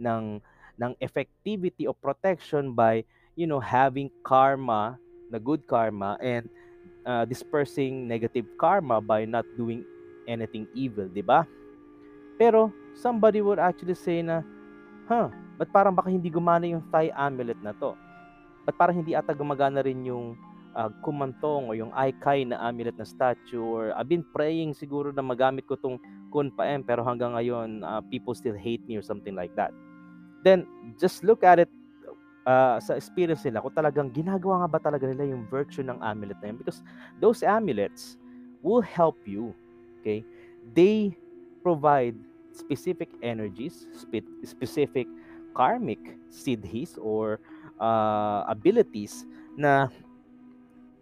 ng 0.00 0.40
ng 0.74 0.92
effectivity 0.98 1.86
of 1.86 1.94
protection 2.02 2.74
by 2.74 3.06
you 3.38 3.46
know 3.46 3.62
having 3.62 4.10
karma 4.26 4.98
the 5.30 5.38
good 5.38 5.62
karma 5.70 6.18
and 6.18 6.50
uh, 7.06 7.24
dispersing 7.24 8.08
negative 8.08 8.46
karma 8.58 9.00
by 9.00 9.24
not 9.24 9.44
doing 9.56 9.84
anything 10.26 10.66
evil, 10.74 11.06
di 11.08 11.20
ba? 11.20 11.46
Pero 12.36 12.74
somebody 12.94 13.42
would 13.42 13.58
actually 13.58 13.94
say 13.94 14.22
na, 14.22 14.42
huh, 15.06 15.30
but 15.58 15.70
parang 15.70 15.94
baka 15.94 16.10
hindi 16.10 16.30
gumana 16.30 16.66
yung 16.66 16.82
Thai 16.90 17.14
amulet 17.14 17.58
na 17.62 17.74
to? 17.78 17.94
But 18.64 18.74
parang 18.80 18.98
hindi 19.02 19.12
ata 19.12 19.36
gumagana 19.36 19.84
rin 19.84 20.02
yung 20.08 20.34
uh, 20.74 20.90
kumantong 21.04 21.70
o 21.70 21.76
yung 21.76 21.94
Aikai 21.94 22.48
na 22.48 22.58
amulet 22.64 22.96
na 22.98 23.06
statue 23.06 23.62
or 23.62 23.94
I've 23.94 24.10
been 24.10 24.26
praying 24.34 24.74
siguro 24.74 25.14
na 25.14 25.22
magamit 25.22 25.64
ko 25.68 25.78
tong 25.78 26.00
Kunpaem 26.34 26.82
pero 26.82 27.06
hanggang 27.06 27.38
ngayon 27.38 27.86
uh, 27.86 28.02
people 28.10 28.34
still 28.34 28.58
hate 28.58 28.82
me 28.90 28.98
or 28.98 29.04
something 29.06 29.38
like 29.38 29.54
that. 29.54 29.70
Then 30.42 30.66
just 30.98 31.22
look 31.22 31.46
at 31.46 31.62
it 31.62 31.70
uh, 32.44 32.82
sa 32.82 32.98
experience 32.98 33.46
nila 33.46 33.62
kung 33.62 33.72
talagang 33.72 34.10
ginagawa 34.10 34.66
nga 34.66 34.68
ba 34.74 34.80
talaga 34.82 35.06
nila 35.06 35.30
yung 35.30 35.46
virtue 35.46 35.86
ng 35.86 36.02
amulet 36.02 36.36
na 36.42 36.50
yun. 36.52 36.58
Because 36.58 36.82
those 37.22 37.46
amulets 37.46 38.18
will 38.66 38.82
help 38.82 39.16
you 39.24 39.54
okay? 40.02 40.26
They 40.74 41.14
provide 41.64 42.14
specific 42.52 43.08
energies 43.24 43.88
spe- 43.96 44.28
specific 44.44 45.08
karmic 45.56 45.98
siddhis 46.28 47.00
or 47.00 47.40
uh, 47.80 48.44
abilities 48.46 49.24
na 49.56 49.88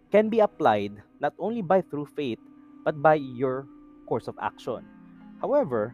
can 0.09 0.31
be 0.31 0.39
applied 0.39 0.95
not 1.19 1.35
only 1.37 1.61
by 1.61 1.83
through 1.83 2.07
faith 2.07 2.39
but 2.87 2.95
by 3.03 3.15
your 3.15 3.67
course 4.07 4.31
of 4.31 4.35
action. 4.39 4.87
However 5.43 5.91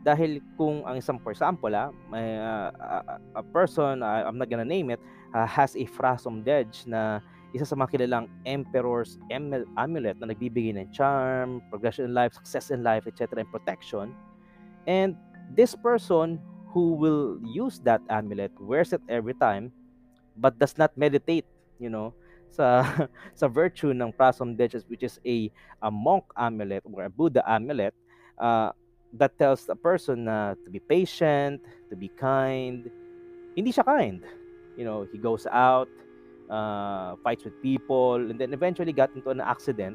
dahil 0.00 0.40
kung 0.56 0.80
ang 0.88 0.96
isang 0.96 1.20
for 1.20 1.28
example 1.32 1.72
ah, 1.76 1.92
may, 2.08 2.40
uh, 2.40 2.72
a, 2.72 2.98
a 3.40 3.44
person 3.52 4.00
uh, 4.00 4.24
I'm 4.24 4.40
not 4.40 4.48
gonna 4.48 4.68
name 4.68 4.88
it 4.88 5.00
uh, 5.36 5.44
has 5.44 5.76
a 5.76 5.84
frasum 5.84 6.40
dej 6.40 6.88
na 6.88 7.20
isa 7.50 7.66
sa 7.66 7.74
mga 7.74 7.98
kilalang 7.98 8.26
emperor's 8.46 9.18
amulet 9.30 10.16
na 10.22 10.30
nagbibigay 10.30 10.74
ng 10.76 10.90
charm, 10.94 11.58
progression 11.70 12.06
in 12.06 12.14
life, 12.14 12.34
success 12.34 12.70
in 12.70 12.86
life, 12.86 13.06
etc. 13.10 13.42
and 13.42 13.50
protection. 13.50 14.14
And 14.86 15.18
this 15.50 15.74
person 15.74 16.38
who 16.70 16.94
will 16.94 17.42
use 17.42 17.82
that 17.82 18.00
amulet 18.06 18.54
wears 18.62 18.94
it 18.94 19.02
every 19.10 19.34
time 19.34 19.74
but 20.38 20.58
does 20.58 20.78
not 20.78 20.94
meditate, 20.94 21.46
you 21.82 21.90
know, 21.90 22.14
sa 22.50 22.82
sa 23.38 23.46
virtue 23.46 23.90
ng 23.90 24.10
Prasam 24.14 24.54
Deches 24.58 24.86
which 24.86 25.02
is 25.02 25.18
a 25.26 25.50
a 25.82 25.90
monk 25.90 26.26
amulet 26.38 26.82
or 26.86 27.06
a 27.06 27.12
Buddha 27.12 27.42
amulet 27.46 27.94
uh, 28.38 28.70
that 29.14 29.34
tells 29.38 29.66
a 29.68 29.78
person 29.78 30.30
na 30.30 30.54
to 30.54 30.68
be 30.70 30.78
patient, 30.78 31.62
to 31.90 31.94
be 31.98 32.10
kind. 32.14 32.90
Hindi 33.58 33.74
siya 33.74 33.86
kind. 33.86 34.22
You 34.78 34.86
know, 34.86 35.04
he 35.10 35.18
goes 35.18 35.50
out, 35.50 35.90
uh, 36.50 37.14
fights 37.22 37.46
with 37.46 37.54
people, 37.62 38.18
and 38.18 38.36
then 38.36 38.50
eventually 38.52 38.92
got 38.92 39.14
into 39.14 39.30
an 39.30 39.40
accident. 39.40 39.94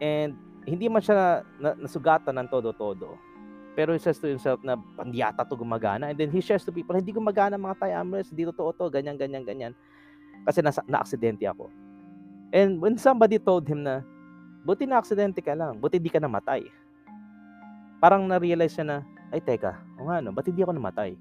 And 0.00 0.34
hindi 0.64 0.88
man 0.88 1.04
siya 1.04 1.44
na, 1.60 1.76
nasugatan 1.76 2.40
ng 2.40 2.48
todo-todo. 2.48 3.20
Pero 3.74 3.92
he 3.92 4.00
says 4.00 4.16
to 4.22 4.30
himself 4.30 4.62
na 4.64 4.80
hindi 5.02 5.20
yata 5.20 5.44
to 5.44 5.54
gumagana. 5.54 6.10
And 6.10 6.16
then 6.16 6.32
he 6.32 6.40
shares 6.40 6.64
to 6.64 6.72
people, 6.72 6.96
hindi 6.96 7.12
gumagana 7.12 7.60
mga 7.60 7.76
Thai 7.78 7.92
amulets, 8.00 8.32
hindi 8.32 8.48
totoo 8.48 8.72
to, 8.72 8.84
ganyan, 8.88 9.20
ganyan, 9.20 9.44
ganyan. 9.44 9.72
Kasi 10.48 10.62
nasa, 10.62 10.80
na-aksidente 10.88 11.44
ako. 11.44 11.68
And 12.54 12.78
when 12.78 12.96
somebody 12.96 13.36
told 13.42 13.66
him 13.66 13.82
na, 13.82 14.06
buti 14.62 14.86
na-aksidente 14.86 15.42
ka 15.42 15.52
lang, 15.58 15.82
buti 15.82 15.98
di 15.98 16.08
ka 16.08 16.22
namatay. 16.22 16.64
Parang 17.98 18.24
na-realize 18.30 18.78
siya 18.78 18.86
na, 18.86 18.96
ay 19.34 19.42
teka, 19.42 19.74
o 19.98 20.06
nga 20.06 20.22
no, 20.22 20.30
ba't 20.30 20.46
hindi 20.46 20.62
ako 20.62 20.78
namatay? 20.78 21.18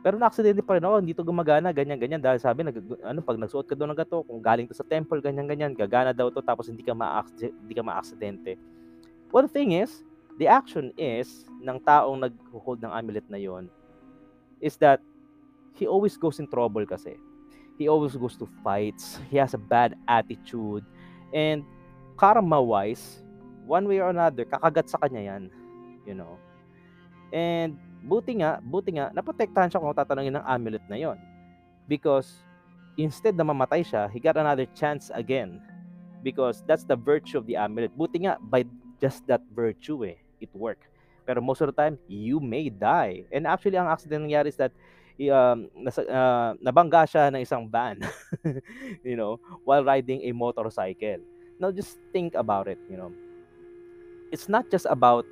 Pero 0.00 0.16
na-aksidente 0.16 0.64
pa 0.64 0.80
rin 0.80 0.84
ako, 0.84 0.96
hindi 0.96 1.12
to 1.12 1.20
gumagana, 1.20 1.76
ganyan-ganyan. 1.76 2.24
Dahil 2.24 2.40
sabi, 2.40 2.64
nag, 2.64 2.76
ano, 3.04 3.20
pag 3.20 3.36
nagsuot 3.36 3.68
ka 3.68 3.76
doon 3.76 3.92
ng 3.92 4.00
gato, 4.00 4.24
kung 4.24 4.40
galing 4.40 4.64
to 4.64 4.72
sa 4.72 4.84
temple, 4.84 5.20
ganyan-ganyan, 5.20 5.76
gagana 5.76 6.16
daw 6.16 6.32
to, 6.32 6.40
tapos 6.40 6.72
hindi 6.72 6.80
ka 6.80 6.96
ma-aksidente. 6.96 8.56
Ma 8.56 9.30
well, 9.30 9.44
the 9.44 9.52
thing 9.52 9.76
is, 9.76 10.00
the 10.40 10.48
action 10.48 10.88
is, 10.96 11.44
ng 11.60 11.76
taong 11.84 12.24
nag-hold 12.24 12.80
ng 12.80 12.88
amulet 12.88 13.28
na 13.28 13.36
yon 13.36 13.68
is 14.60 14.80
that 14.80 15.00
he 15.76 15.84
always 15.84 16.16
goes 16.16 16.40
in 16.40 16.48
trouble 16.48 16.84
kasi. 16.88 17.16
He 17.76 17.88
always 17.88 18.16
goes 18.16 18.36
to 18.36 18.48
fights. 18.60 19.20
He 19.32 19.40
has 19.40 19.56
a 19.56 19.60
bad 19.60 19.96
attitude. 20.08 20.84
And 21.32 21.64
karma-wise, 22.16 23.24
one 23.64 23.88
way 23.88 24.00
or 24.00 24.12
another, 24.12 24.44
kakagat 24.44 24.92
sa 24.92 25.00
kanya 25.00 25.36
yan. 25.36 25.42
You 26.04 26.16
know? 26.16 26.36
And 27.32 27.80
buti 28.02 28.40
nga, 28.40 28.60
buti 28.60 28.96
nga, 28.96 29.12
naprotektahan 29.12 29.68
siya 29.68 29.80
kung 29.80 29.94
tatanungin 29.94 30.36
ng 30.40 30.46
amulet 30.46 30.84
na 30.88 30.96
yon. 30.96 31.18
Because 31.86 32.42
instead 32.96 33.36
na 33.36 33.44
mamatay 33.44 33.84
siya, 33.84 34.08
he 34.08 34.20
got 34.20 34.36
another 34.36 34.66
chance 34.72 35.12
again. 35.12 35.60
Because 36.20 36.60
that's 36.68 36.84
the 36.84 36.96
virtue 36.96 37.40
of 37.40 37.48
the 37.48 37.56
amulet. 37.56 37.92
Buti 37.96 38.28
nga, 38.28 38.36
by 38.40 38.64
just 39.00 39.24
that 39.26 39.40
virtue 39.56 40.04
eh, 40.04 40.20
it 40.40 40.52
work. 40.52 40.84
Pero 41.24 41.40
most 41.40 41.64
of 41.64 41.68
the 41.68 41.76
time, 41.76 41.96
you 42.08 42.40
may 42.40 42.68
die. 42.68 43.24
And 43.32 43.46
actually, 43.46 43.80
ang 43.80 43.88
accident 43.88 44.28
nangyari 44.28 44.52
is 44.52 44.58
that 44.60 44.72
um, 45.28 45.68
nasa, 45.76 46.04
uh, 46.08 46.56
nabangga 46.60 47.04
siya 47.04 47.28
ng 47.28 47.44
isang 47.44 47.68
van, 47.68 48.00
you 49.08 49.16
know, 49.16 49.36
while 49.68 49.84
riding 49.84 50.24
a 50.24 50.32
motorcycle. 50.32 51.20
Now, 51.60 51.68
just 51.68 52.00
think 52.12 52.32
about 52.32 52.68
it, 52.68 52.80
you 52.88 52.96
know. 52.96 53.12
It's 54.32 54.48
not 54.48 54.70
just 54.72 54.88
about 54.88 55.28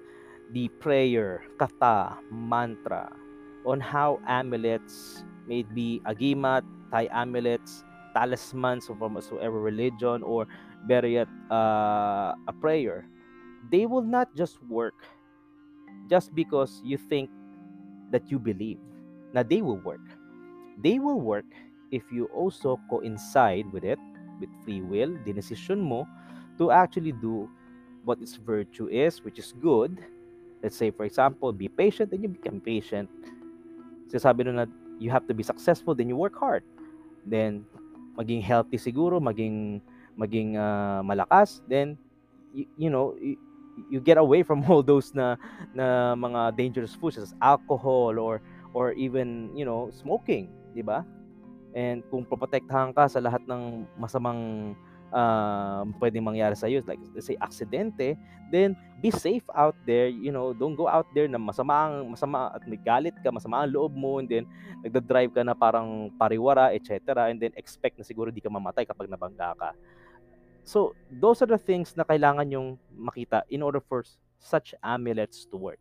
the 0.53 0.69
prayer, 0.81 1.45
kata, 1.59 2.17
mantra, 2.31 3.13
on 3.65 3.81
how 3.81 4.21
amulets, 4.27 5.25
may 5.47 5.63
be 5.63 6.01
agimat, 6.07 6.63
Thai 6.91 7.09
amulets, 7.13 7.85
talismans 8.15 8.87
from 8.87 9.15
whatsoever 9.15 9.61
religion, 9.61 10.23
or 10.23 10.47
better 10.87 11.09
yet, 11.09 11.29
uh, 11.51 12.33
a 12.49 12.53
prayer, 12.61 13.07
they 13.71 13.85
will 13.85 14.03
not 14.03 14.35
just 14.35 14.63
work 14.69 14.95
just 16.09 16.35
because 16.35 16.81
you 16.85 16.97
think 16.97 17.29
that 18.11 18.31
you 18.31 18.39
believe. 18.39 18.79
Now, 19.35 19.43
they 19.43 19.61
will 19.61 19.81
work. 19.85 20.01
They 20.83 20.99
will 20.99 21.21
work 21.21 21.45
if 21.91 22.11
you 22.11 22.27
also 22.33 22.81
coincide 22.89 23.71
with 23.73 23.85
it, 23.85 23.99
with 24.41 24.49
free 24.65 24.81
will, 24.81 25.17
the 25.25 25.33
decision 25.33 25.81
mo, 25.81 26.07
to 26.57 26.71
actually 26.71 27.13
do 27.13 27.49
what 28.05 28.21
its 28.23 28.37
virtue 28.37 28.89
is, 28.89 29.23
which 29.25 29.39
is 29.39 29.53
good, 29.61 30.01
Let's 30.63 30.77
say, 30.77 30.91
for 30.91 31.05
example, 31.07 31.53
be 31.53 31.69
patient, 31.69 32.11
then 32.11 32.23
you 32.23 32.29
become 32.29 32.61
patient. 32.61 33.09
Sasabi 34.11 34.45
nun 34.45 34.57
na 34.59 34.67
you 34.99 35.11
have 35.11 35.27
to 35.31 35.35
be 35.35 35.47
successful, 35.47 35.95
then 35.95 36.09
you 36.09 36.17
work 36.17 36.35
hard. 36.35 36.67
Then, 37.23 37.67
maging 38.19 38.43
healthy 38.43 38.79
siguro, 38.79 39.23
maging 39.23 39.79
maging 40.19 40.59
uh, 40.59 41.07
malakas, 41.07 41.63
then 41.71 41.95
you, 42.51 42.67
you 42.75 42.91
know, 42.91 43.15
you, 43.23 43.39
you 43.87 44.01
get 44.03 44.19
away 44.19 44.43
from 44.43 44.65
all 44.69 44.83
those 44.83 45.15
na 45.15 45.39
na 45.71 46.19
mga 46.19 46.59
dangerous 46.59 46.99
foods 46.99 47.19
as 47.19 47.35
alcohol 47.39 48.19
or 48.19 48.43
or 48.75 48.93
even, 48.99 49.55
you 49.55 49.63
know, 49.63 49.95
smoking, 49.95 50.51
'di 50.75 50.83
ba? 50.83 51.07
And 51.77 52.03
kung 52.11 52.27
poprotektahan 52.27 52.91
ka 52.91 53.07
sa 53.07 53.23
lahat 53.23 53.47
ng 53.47 53.87
masamang 53.95 54.75
uh, 55.13 55.85
pwedeng 56.01 56.25
mangyari 56.25 56.57
sa 56.57 56.69
iyo 56.69 56.85
like 56.85 57.01
let's 57.15 57.29
say 57.29 57.37
aksidente 57.41 58.17
then 58.53 58.73
be 58.99 59.13
safe 59.13 59.45
out 59.55 59.77
there 59.87 60.11
you 60.11 60.33
know 60.35 60.51
don't 60.57 60.75
go 60.75 60.89
out 60.89 61.07
there 61.15 61.29
na 61.31 61.39
masama 61.39 61.87
ang 61.87 62.13
masama 62.13 62.51
at 62.51 62.65
may 62.67 62.81
galit 62.81 63.15
ka 63.23 63.31
masama 63.31 63.63
ang 63.63 63.71
loob 63.71 63.93
mo 63.95 64.19
and 64.19 64.29
then 64.29 64.45
nagda-drive 64.83 65.31
ka 65.31 65.43
na 65.45 65.55
parang 65.55 66.11
pariwara 66.19 66.75
etc 66.75 67.29
and 67.31 67.39
then 67.39 67.55
expect 67.55 67.95
na 68.01 68.05
siguro 68.05 68.33
di 68.33 68.43
ka 68.43 68.51
mamatay 68.51 68.83
kapag 68.89 69.07
nabangga 69.07 69.55
ka. 69.55 69.71
So 70.69 70.93
those 71.09 71.41
are 71.41 71.49
the 71.49 71.57
things 71.57 71.97
na 71.97 72.05
kailangan 72.05 72.53
yung 72.53 72.77
makita 72.93 73.47
in 73.49 73.65
order 73.65 73.81
for 73.81 74.05
such 74.37 74.77
amulets 74.85 75.49
to 75.49 75.57
work. 75.57 75.81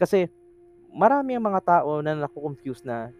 Kasi 0.00 0.30
marami 0.88 1.36
ang 1.36 1.44
mga 1.44 1.60
tao 1.60 2.00
na 2.00 2.16
naku-confuse 2.16 2.80
na 2.80 3.12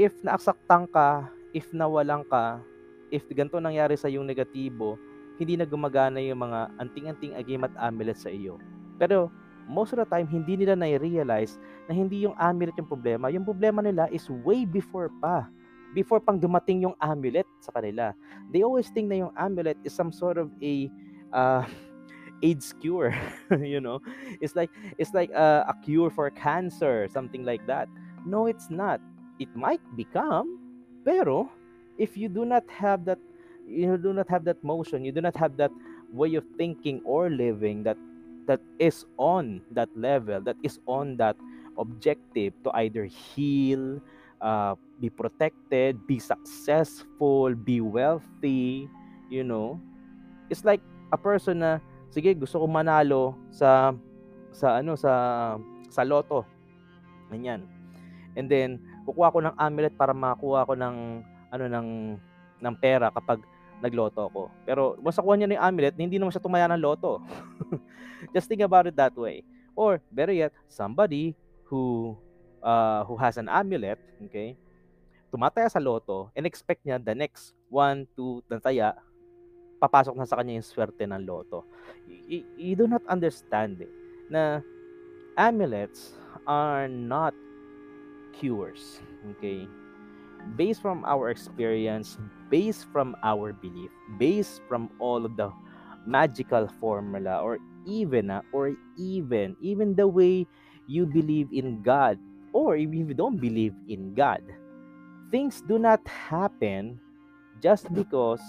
if 0.00 0.16
naasaktan 0.24 0.88
ka 0.88 1.28
if 1.52 1.68
nawalan 1.76 2.24
ka 2.24 2.64
if 3.12 3.28
ganito 3.28 3.60
nangyari 3.60 3.94
sa 3.94 4.08
yung 4.08 4.24
negatibo, 4.24 4.96
hindi 5.36 5.60
na 5.60 5.68
gumagana 5.68 6.18
yung 6.24 6.40
mga 6.40 6.72
anting-anting 6.80 7.36
agim 7.36 7.62
at 7.68 7.74
amulet 7.76 8.16
sa 8.16 8.32
iyo. 8.32 8.56
Pero 8.96 9.28
most 9.68 9.92
of 9.92 10.00
the 10.00 10.08
time, 10.08 10.24
hindi 10.26 10.56
nila 10.56 10.74
na-realize 10.74 11.60
na 11.86 11.92
hindi 11.92 12.24
yung 12.24 12.34
amulet 12.40 12.74
yung 12.80 12.88
problema. 12.88 13.28
Yung 13.28 13.44
problema 13.44 13.84
nila 13.84 14.08
is 14.08 14.26
way 14.42 14.64
before 14.64 15.12
pa. 15.20 15.46
Before 15.92 16.24
pang 16.24 16.40
dumating 16.40 16.88
yung 16.88 16.96
amulet 17.04 17.44
sa 17.60 17.76
kanila. 17.76 18.16
They 18.48 18.64
always 18.64 18.88
think 18.88 19.12
na 19.12 19.28
yung 19.28 19.32
amulet 19.36 19.76
is 19.84 19.92
some 19.92 20.08
sort 20.08 20.40
of 20.40 20.48
a 20.64 20.88
uh, 21.36 21.68
AIDS 22.46 22.72
cure, 22.80 23.12
you 23.60 23.78
know. 23.78 24.00
It's 24.40 24.56
like 24.56 24.72
it's 24.96 25.12
like 25.12 25.30
a, 25.36 25.68
a 25.68 25.74
cure 25.84 26.08
for 26.08 26.32
cancer, 26.32 27.06
something 27.12 27.44
like 27.44 27.62
that. 27.68 27.92
No, 28.24 28.48
it's 28.48 28.72
not. 28.72 29.04
It 29.36 29.52
might 29.52 29.84
become, 29.94 30.58
pero 31.04 31.52
if 31.98 32.16
you 32.16 32.28
do 32.28 32.44
not 32.44 32.64
have 32.68 33.04
that 33.04 33.18
you 33.66 33.96
do 33.96 34.12
not 34.12 34.28
have 34.28 34.44
that 34.44 34.58
motion 34.64 35.04
you 35.04 35.12
do 35.12 35.20
not 35.20 35.36
have 35.36 35.56
that 35.56 35.70
way 36.12 36.34
of 36.34 36.44
thinking 36.56 37.00
or 37.04 37.30
living 37.30 37.82
that 37.82 37.96
that 38.46 38.60
is 38.78 39.06
on 39.18 39.62
that 39.70 39.88
level 39.94 40.40
that 40.40 40.56
is 40.62 40.80
on 40.86 41.16
that 41.16 41.36
objective 41.78 42.52
to 42.64 42.70
either 42.74 43.04
heal 43.04 44.00
uh, 44.40 44.74
be 45.00 45.08
protected 45.08 45.96
be 46.06 46.18
successful 46.18 47.54
be 47.54 47.80
wealthy 47.80 48.90
you 49.32 49.40
know. 49.40 49.80
It's 50.52 50.68
like 50.68 50.84
a 51.08 51.16
person 51.16 51.64
na 51.64 51.80
sige 52.12 52.36
gusto 52.36 52.60
ko 52.60 52.68
manalo 52.68 53.32
sa 53.48 53.96
sa 54.52 54.84
ano 54.84 54.92
sa 54.92 55.12
sa 55.88 56.04
loto. 56.04 56.44
Ganyan. 57.32 57.64
And 58.36 58.52
then 58.52 58.76
kukuha 59.08 59.32
ko 59.32 59.38
ng 59.40 59.56
amulet 59.56 59.96
para 59.96 60.12
makuha 60.12 60.68
ko 60.68 60.76
ng 60.76 61.24
ano 61.52 61.68
ng 61.68 61.88
ng 62.64 62.74
pera 62.80 63.12
kapag 63.12 63.44
nagloto 63.84 64.30
ako. 64.30 64.42
Pero 64.64 64.96
once 65.02 65.18
nakuha 65.18 65.34
niya 65.36 65.48
na 65.50 65.56
yung 65.58 65.66
amulet, 65.68 65.94
hindi 65.98 66.16
naman 66.16 66.32
siya 66.32 66.40
tumaya 66.40 66.70
ng 66.70 66.80
loto. 66.80 67.20
Just 68.34 68.48
think 68.48 68.62
about 68.62 68.88
it 68.88 68.96
that 68.96 69.12
way. 69.12 69.44
Or 69.74 69.98
better 70.08 70.32
yet, 70.32 70.54
somebody 70.70 71.34
who 71.66 72.14
uh, 72.62 73.02
who 73.04 73.18
has 73.18 73.36
an 73.36 73.50
amulet, 73.50 73.98
okay, 74.22 74.54
tumataya 75.34 75.66
sa 75.66 75.82
loto 75.82 76.30
and 76.38 76.46
expect 76.46 76.86
niya 76.86 77.02
the 77.02 77.12
next 77.12 77.52
one, 77.66 78.06
two, 78.14 78.40
taya, 78.62 78.94
papasok 79.82 80.14
na 80.14 80.28
sa 80.28 80.38
kanya 80.38 80.60
yung 80.60 80.64
swerte 80.64 81.02
ng 81.02 81.26
loto. 81.26 81.66
You, 82.06 82.46
you 82.54 82.74
do 82.78 82.86
not 82.86 83.02
understand 83.10 83.82
it, 83.82 83.90
na 84.30 84.62
amulets 85.34 86.14
are 86.46 86.86
not 86.86 87.34
cures. 88.36 89.02
Okay? 89.36 89.66
Based 90.56 90.82
from 90.82 91.04
our 91.04 91.30
experience, 91.30 92.18
based 92.50 92.86
from 92.92 93.16
our 93.22 93.52
belief, 93.52 93.90
based 94.18 94.60
from 94.68 94.90
all 94.98 95.24
of 95.24 95.36
the 95.36 95.50
magical 96.06 96.68
formula 96.80 97.40
or 97.40 97.58
even 97.86 98.30
uh, 98.30 98.42
or 98.52 98.74
even 98.98 99.54
even 99.62 99.94
the 99.94 100.06
way 100.06 100.46
you 100.86 101.06
believe 101.06 101.48
in 101.52 101.82
God 101.82 102.18
or 102.52 102.76
if 102.76 102.92
you 102.92 103.14
don't 103.14 103.38
believe 103.40 103.74
in 103.88 104.14
God. 104.14 104.42
Things 105.30 105.62
do 105.64 105.78
not 105.78 106.04
happen 106.06 107.00
just 107.62 107.88
because 107.94 108.42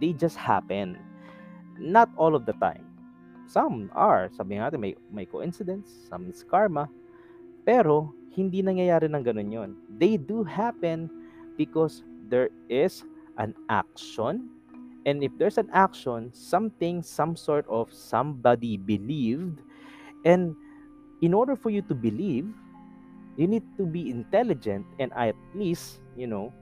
they 0.00 0.12
just 0.16 0.36
happen. 0.36 0.96
Not 1.76 2.08
all 2.16 2.34
of 2.34 2.46
the 2.46 2.56
time. 2.56 2.88
Some 3.44 3.92
are, 3.92 4.32
sabi 4.32 4.56
natin, 4.56 4.80
may, 4.80 4.96
may 5.12 5.26
coincidence, 5.28 5.92
some 6.08 6.24
is 6.30 6.40
karma, 6.40 6.88
pero 7.68 8.16
hindi 8.32 8.64
nangyayari 8.64 9.12
ng 9.12 9.20
ganun 9.20 9.52
yon. 9.52 9.70
They 9.92 10.16
do 10.16 10.40
happen 10.40 11.12
because 11.56 12.02
there 12.28 12.50
is 12.68 13.04
an 13.38 13.54
action 13.68 14.50
And 15.06 15.24
if 15.24 15.32
there's 15.38 15.58
an 15.58 15.66
action, 15.72 16.30
something, 16.30 17.02
some 17.02 17.34
sort 17.34 17.66
of 17.66 17.90
somebody 17.90 18.76
believed, 18.76 19.64
and 20.24 20.56
in 21.20 21.34
order 21.34 21.56
for 21.56 21.70
you 21.70 21.82
to 21.88 21.94
believe, 21.94 22.46
you 23.36 23.46
need 23.46 23.64
to 23.76 23.86
be 23.86 24.10
intelligent 24.10 24.86
and 24.98 25.12
at 25.14 25.34
least, 25.54 26.00
you 26.16 26.26
know, 26.26 26.52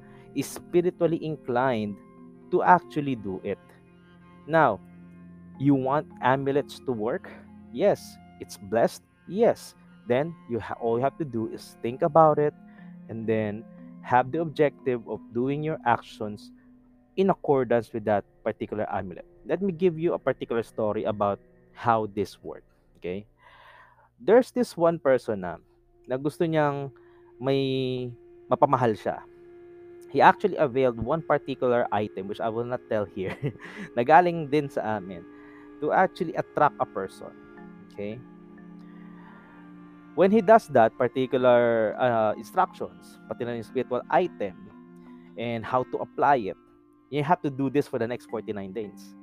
spiritually 0.42 1.18
inclined 1.24 1.96
to 2.50 2.62
actually 2.62 3.16
do 3.16 3.40
it. 3.44 3.58
Now, 4.46 4.80
you 5.58 5.74
want 5.74 6.06
amulets 6.22 6.80
to 6.86 6.92
work? 6.92 7.30
Yes. 7.72 8.02
It's 8.40 8.56
blessed? 8.58 9.02
Yes. 9.28 9.74
Then 10.08 10.34
you 10.50 10.60
ha- 10.60 10.78
all 10.80 10.98
you 10.98 11.04
have 11.04 11.18
to 11.18 11.24
do 11.24 11.48
is 11.52 11.76
think 11.82 12.02
about 12.02 12.38
it 12.38 12.54
and 13.08 13.26
then 13.26 13.64
have 14.02 14.32
the 14.32 14.40
objective 14.40 15.06
of 15.08 15.20
doing 15.32 15.62
your 15.62 15.78
actions 15.86 16.50
in 17.16 17.30
accordance 17.30 17.92
with 17.92 18.04
that 18.04 18.24
particular 18.44 18.88
amulet. 18.88 19.26
Let 19.46 19.62
me 19.62 19.72
give 19.72 19.98
you 19.98 20.14
a 20.14 20.18
particular 20.18 20.62
story 20.62 21.04
about 21.04 21.40
how 21.72 22.08
this 22.14 22.42
works. 22.42 22.72
Okay? 22.98 23.26
There's 24.20 24.50
this 24.50 24.76
one 24.76 24.98
person 24.98 25.40
na, 25.40 25.56
na 26.06 26.16
gusto 26.16 26.44
niyang 26.44 26.92
may 27.40 28.12
mapamahal 28.48 28.96
siya. 28.96 29.20
He 30.10 30.20
actually 30.20 30.56
availed 30.56 30.98
one 30.98 31.22
particular 31.22 31.86
item 31.92 32.26
which 32.26 32.40
I 32.42 32.50
will 32.50 32.66
not 32.66 32.82
tell 32.90 33.06
here. 33.06 33.36
Nagaling 33.96 34.50
din 34.50 34.68
sa 34.68 34.98
amin 34.98 35.22
to 35.80 35.92
actually 35.92 36.34
attract 36.36 36.76
a 36.80 36.86
person. 36.88 37.32
Okay? 37.92 38.20
When 40.20 40.28
he 40.28 40.44
does 40.44 40.68
that 40.76 40.92
particular 41.00 41.96
uh, 41.96 42.36
instructions, 42.36 43.16
pati 43.24 43.40
na 43.48 43.56
yung 43.56 43.64
spiritual 43.64 44.04
item, 44.12 44.52
and 45.40 45.64
how 45.64 45.88
to 45.88 45.96
apply 45.96 46.52
it, 46.52 46.60
you 47.08 47.24
have 47.24 47.40
to 47.40 47.48
do 47.48 47.72
this 47.72 47.88
for 47.88 47.96
the 47.96 48.04
next 48.04 48.28
49 48.28 48.52
days. 48.76 49.16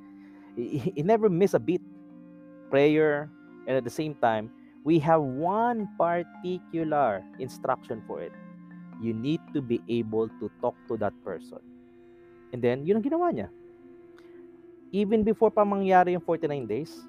He, 0.58 0.82
he 0.98 1.06
never 1.06 1.30
miss 1.30 1.54
a 1.54 1.62
beat. 1.62 1.86
Prayer, 2.74 3.30
and 3.70 3.78
at 3.78 3.86
the 3.86 3.94
same 3.94 4.18
time, 4.18 4.50
we 4.82 4.98
have 4.98 5.22
one 5.22 5.86
particular 6.02 7.22
instruction 7.38 8.02
for 8.10 8.26
it. 8.26 8.34
You 8.98 9.14
need 9.14 9.38
to 9.54 9.62
be 9.62 9.78
able 9.86 10.34
to 10.42 10.50
talk 10.66 10.74
to 10.90 10.98
that 10.98 11.14
person. 11.22 11.62
And 12.50 12.58
then, 12.58 12.90
yun 12.90 12.98
ang 12.98 13.06
ginawa 13.06 13.30
niya. 13.30 13.54
Even 14.90 15.22
before 15.22 15.54
pa 15.54 15.62
mangyari 15.62 16.18
yung 16.18 16.26
49 16.26 16.66
days, 16.66 17.06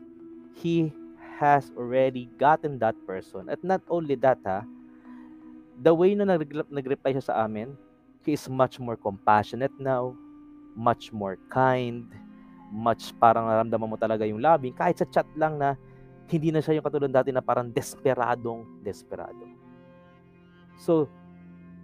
he 0.60 0.92
has 1.38 1.70
already 1.78 2.26
gotten 2.34 2.82
that 2.82 2.98
person. 3.06 3.46
At 3.46 3.62
not 3.62 3.80
only 3.86 4.18
that, 4.26 4.42
ha, 4.42 4.66
the 5.78 5.94
way 5.94 6.18
na 6.18 6.26
nag-reply 6.26 7.14
siya 7.14 7.30
sa 7.30 7.46
amin, 7.46 7.78
he 8.26 8.34
is 8.34 8.50
much 8.50 8.82
more 8.82 8.98
compassionate 8.98 9.72
now, 9.78 10.18
much 10.74 11.14
more 11.14 11.38
kind, 11.46 12.10
much 12.74 13.14
parang 13.22 13.46
naramdaman 13.46 13.88
mo 13.88 13.96
talaga 13.96 14.26
yung 14.26 14.42
loving, 14.42 14.74
kahit 14.74 14.98
sa 14.98 15.06
chat 15.06 15.26
lang 15.38 15.56
na 15.62 15.78
hindi 16.26 16.50
na 16.50 16.60
siya 16.60 16.76
yung 16.76 16.84
katulad 16.84 17.14
dati 17.14 17.30
na 17.30 17.40
parang 17.40 17.70
desperadong 17.70 18.66
desperado. 18.82 19.46
So, 20.76 21.06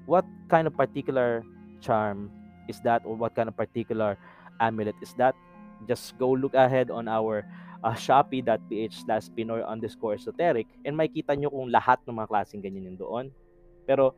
what 0.05 0.27
kind 0.51 0.67
of 0.67 0.75
particular 0.75 1.47
charm 1.81 2.29
is 2.69 2.83
that 2.83 3.07
or 3.07 3.17
what 3.17 3.33
kind 3.38 3.49
of 3.49 3.57
particular 3.57 4.19
amulet 4.59 4.99
is 5.01 5.14
that? 5.17 5.33
Just 5.87 6.19
go 6.19 6.35
look 6.35 6.53
ahead 6.53 6.90
on 6.90 7.09
our 7.09 7.47
uh, 7.85 7.92
shopee.ph 7.92 9.05
slash 9.05 9.29
pinoy 9.37 9.61
underscore 9.61 10.16
esoteric 10.16 10.66
and 10.88 10.97
makita 10.97 11.37
nyo 11.37 11.53
kung 11.53 11.68
lahat 11.68 12.01
ng 12.09 12.16
mga 12.16 12.29
klaseng 12.33 12.64
ganyan 12.64 12.88
yung 12.88 12.99
doon. 12.99 13.27
Pero, 13.85 14.16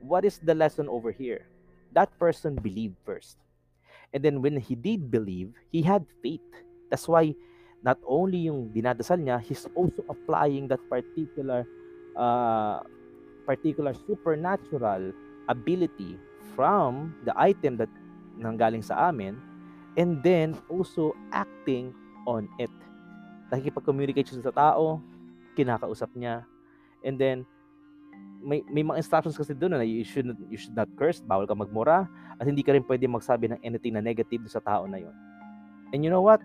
what 0.00 0.24
is 0.24 0.40
the 0.40 0.56
lesson 0.56 0.88
over 0.88 1.12
here? 1.12 1.44
That 1.92 2.08
person 2.16 2.56
believed 2.56 2.96
first. 3.04 3.36
And 4.16 4.24
then 4.24 4.40
when 4.40 4.56
he 4.56 4.74
did 4.74 5.12
believe, 5.12 5.52
he 5.68 5.84
had 5.84 6.08
faith. 6.24 6.42
That's 6.88 7.06
why 7.06 7.36
not 7.84 8.00
only 8.08 8.48
yung 8.48 8.72
dinadasal 8.72 9.20
niya, 9.20 9.44
he's 9.44 9.68
also 9.76 10.00
applying 10.08 10.66
that 10.72 10.80
particular 10.88 11.68
uh, 12.16 12.80
particular 13.44 13.92
supernatural 14.08 15.12
ability 15.52 16.16
from 16.56 17.12
the 17.28 17.34
item 17.36 17.76
that 17.76 17.90
nanggaling 18.40 18.82
sa 18.82 19.12
amin 19.12 19.36
and 20.00 20.22
then 20.24 20.56
also 20.72 21.12
acting 21.30 21.92
on 22.26 22.48
it. 22.56 22.72
Nakikipag-communicate 23.54 24.26
siya 24.34 24.50
sa 24.50 24.74
tao, 24.74 24.98
kinakausap 25.54 26.10
niya, 26.18 26.42
and 27.06 27.14
then 27.14 27.46
may 28.42 28.60
may 28.66 28.82
mga 28.82 29.00
instructions 29.00 29.38
kasi 29.38 29.54
doon 29.54 29.78
na 29.78 29.86
you 29.86 30.02
should 30.02 30.34
you 30.50 30.58
should 30.58 30.74
not 30.74 30.90
curse, 30.98 31.22
bawal 31.22 31.46
ka 31.46 31.54
magmura 31.54 32.10
at 32.36 32.44
hindi 32.44 32.66
ka 32.66 32.74
rin 32.74 32.84
pwede 32.84 33.06
magsabi 33.06 33.48
ng 33.48 33.60
anything 33.62 33.94
na 33.94 34.02
negative 34.02 34.42
sa 34.50 34.58
tao 34.58 34.84
na 34.84 34.98
yon. 34.98 35.14
And 35.94 36.02
you 36.02 36.10
know 36.10 36.20
what? 36.20 36.42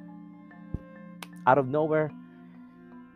Out 1.50 1.58
of 1.58 1.65
nowhere, 1.65 2.13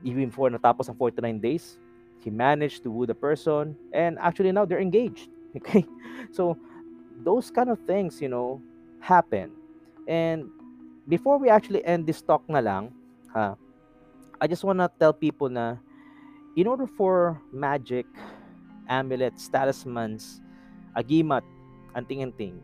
even 0.01 0.33
before 0.33 0.49
natapos 0.49 0.89
ang 0.89 0.97
49 0.97 1.37
days, 1.37 1.77
he 2.19 2.33
managed 2.33 2.81
to 2.83 2.89
woo 2.89 3.05
the 3.05 3.15
person 3.15 3.77
and 3.93 4.17
actually 4.17 4.51
now 4.51 4.65
they're 4.65 4.83
engaged. 4.83 5.29
Okay? 5.53 5.85
So 6.33 6.57
those 7.21 7.53
kind 7.53 7.69
of 7.69 7.77
things, 7.85 8.17
you 8.17 8.25
know, 8.25 8.57
happen. 8.97 9.53
And 10.09 10.49
before 11.05 11.37
we 11.37 11.45
actually 11.53 11.85
end 11.85 12.09
this 12.09 12.25
talk 12.25 12.41
na 12.49 12.57
lang, 12.57 12.89
ha, 13.29 13.53
I 14.43 14.47
just 14.47 14.67
want 14.67 14.83
to 14.83 14.91
tell 14.99 15.15
people 15.15 15.47
na 15.47 15.79
in 16.59 16.67
order 16.67 16.83
for 16.83 17.39
magic 17.55 18.03
amulets, 18.91 19.47
talismans, 19.47 20.43
agimat, 20.99 21.47
anting-anting, 21.95 22.59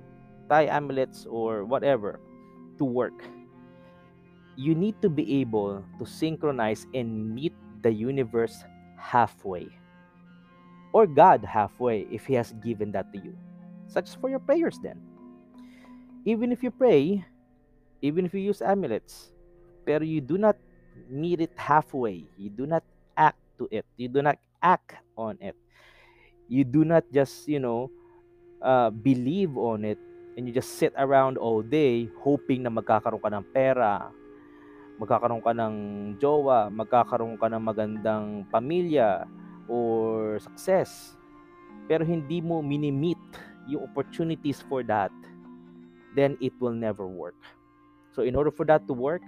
Thai 0.51 0.67
amulets, 0.67 1.23
or 1.23 1.63
whatever 1.63 2.19
to 2.79 2.83
work, 2.83 3.23
you 4.59 4.75
need 4.75 4.99
to 4.99 5.07
be 5.07 5.39
able 5.39 5.79
to 5.99 6.03
synchronize 6.03 6.83
and 6.91 7.31
meet 7.31 7.55
the 7.79 7.93
universe 7.95 8.67
halfway. 8.99 9.71
Or 10.91 11.07
God 11.07 11.47
halfway 11.47 12.11
if 12.11 12.27
He 12.27 12.35
has 12.35 12.51
given 12.59 12.91
that 12.91 13.07
to 13.13 13.23
you. 13.23 13.31
Such 13.87 14.19
for 14.19 14.27
your 14.29 14.43
prayers, 14.43 14.83
then. 14.83 14.99
Even 16.25 16.51
if 16.51 16.59
you 16.59 16.75
pray, 16.75 17.23
even 18.01 18.25
if 18.25 18.33
you 18.33 18.43
use 18.43 18.59
amulets, 18.59 19.31
pero 19.87 20.03
you 20.03 20.19
do 20.19 20.35
not 20.35 20.59
meet 21.09 21.41
it 21.41 21.53
halfway, 21.57 22.23
you 22.37 22.49
do 22.49 22.69
not 22.69 22.85
act 23.17 23.41
to 23.57 23.67
it, 23.73 23.85
you 23.97 24.07
do 24.07 24.21
not 24.21 24.37
act 24.61 24.95
on 25.17 25.35
it, 25.41 25.57
you 26.47 26.63
do 26.63 26.85
not 26.85 27.03
just 27.11 27.49
you 27.49 27.59
know 27.59 27.89
uh, 28.61 28.89
believe 28.89 29.57
on 29.57 29.83
it 29.83 29.99
and 30.37 30.47
you 30.47 30.53
just 30.53 30.77
sit 30.77 30.93
around 30.95 31.37
all 31.37 31.61
day 31.61 32.07
hoping 32.23 32.63
na 32.63 32.71
magkakaroon 32.71 33.19
ka 33.19 33.27
ng 33.27 33.45
pera 33.51 34.07
magkakaroon 34.99 35.39
ka 35.39 35.55
ng 35.55 35.75
jowa 36.19 36.67
magkakaroon 36.67 37.39
ka 37.39 37.47
ng 37.47 37.63
magandang 37.63 38.43
pamilya 38.51 39.23
or 39.69 40.35
success. 40.43 41.15
Pero 41.87 42.03
hindi 42.03 42.41
mo 42.43 42.59
minimit 42.59 43.17
yung 43.69 43.85
opportunities 43.87 44.59
for 44.67 44.83
that 44.83 45.13
then 46.17 46.35
it 46.43 46.51
will 46.59 46.75
never 46.75 47.07
work. 47.07 47.37
So 48.11 48.27
in 48.27 48.35
order 48.35 48.51
for 48.51 48.67
that 48.67 48.83
to 48.89 48.93
work 48.93 49.23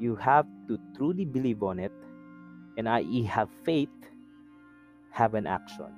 you 0.00 0.16
have 0.16 0.46
to 0.68 0.78
truly 0.96 1.24
believe 1.24 1.62
on 1.62 1.78
it 1.78 1.92
and 2.76 2.88
i.e. 2.88 3.22
have 3.22 3.48
faith 3.64 3.92
have 5.10 5.34
an 5.34 5.46
action 5.46 5.92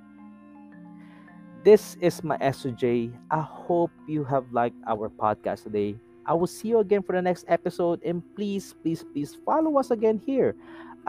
this 1.67 1.99
is 1.99 2.23
my 2.23 2.39
SJ. 2.39 3.11
I 3.29 3.43
hope 3.43 3.91
you 4.07 4.23
have 4.23 4.47
liked 4.53 4.79
our 4.87 5.11
podcast 5.11 5.65
today. 5.67 5.99
I 6.23 6.33
will 6.33 6.47
see 6.47 6.69
you 6.69 6.79
again 6.79 7.03
for 7.03 7.11
the 7.11 7.21
next 7.21 7.45
episode. 7.49 7.99
And 8.07 8.23
please, 8.37 8.73
please, 8.87 9.03
please 9.03 9.35
follow 9.45 9.77
us 9.77 9.91
again 9.91 10.23
here 10.25 10.55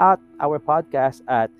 at 0.01 0.17
our 0.41 0.57
podcast 0.57 1.21
at 1.29 1.53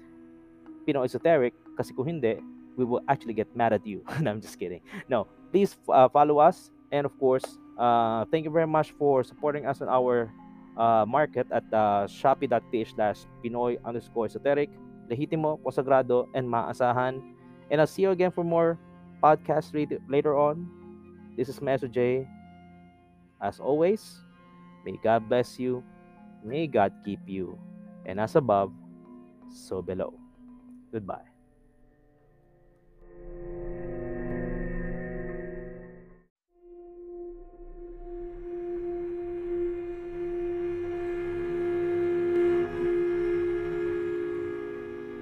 Pinoy 0.82 1.06
Esoteric. 1.06 1.54
Kasi 1.78 1.94
kung 1.94 2.10
hindi, 2.10 2.42
we 2.74 2.90
will 2.90 3.06
actually 3.06 3.38
get 3.38 3.46
mad 3.54 3.70
at 3.70 3.86
you. 3.86 4.02
no, 4.20 4.34
I'm 4.34 4.42
just 4.42 4.58
kidding. 4.58 4.82
No, 5.06 5.30
please 5.54 5.78
uh, 5.94 6.10
follow 6.10 6.42
us. 6.42 6.74
And 6.90 7.06
of 7.06 7.14
course, 7.22 7.46
uh, 7.78 8.26
thank 8.34 8.50
you 8.50 8.52
very 8.52 8.66
much 8.66 8.98
for 8.98 9.22
supporting 9.22 9.70
us 9.70 9.78
on 9.78 9.94
our 9.94 10.34
uh, 10.78 11.06
market 11.06 11.46
at 11.52 11.66
uh, 11.74 12.08
shopee.ph 12.08 12.94
slash 12.96 13.26
Pinoy 13.44 13.78
underscore 13.84 14.26
esoteric. 14.26 14.70
Lehitimo, 15.10 15.60
konsagrado, 15.64 16.28
and 16.36 16.48
maasahan. 16.48 17.20
And 17.72 17.82
I'll 17.82 17.88
see 17.88 18.04
you 18.04 18.12
again 18.12 18.32
for 18.32 18.44
more 18.44 18.78
podcast 19.24 19.74
later 19.74 20.38
on. 20.38 20.68
This 21.36 21.50
is 21.50 21.62
Master 21.62 21.88
J. 21.88 22.28
As 23.42 23.60
always, 23.60 24.26
may 24.86 24.98
God 25.04 25.30
bless 25.30 25.60
you, 25.60 25.84
may 26.44 26.66
God 26.66 26.92
keep 27.06 27.22
you, 27.28 27.58
and 28.06 28.20
as 28.20 28.36
above, 28.36 28.74
so 29.54 29.82
below. 29.82 30.18
Goodbye. 30.92 31.37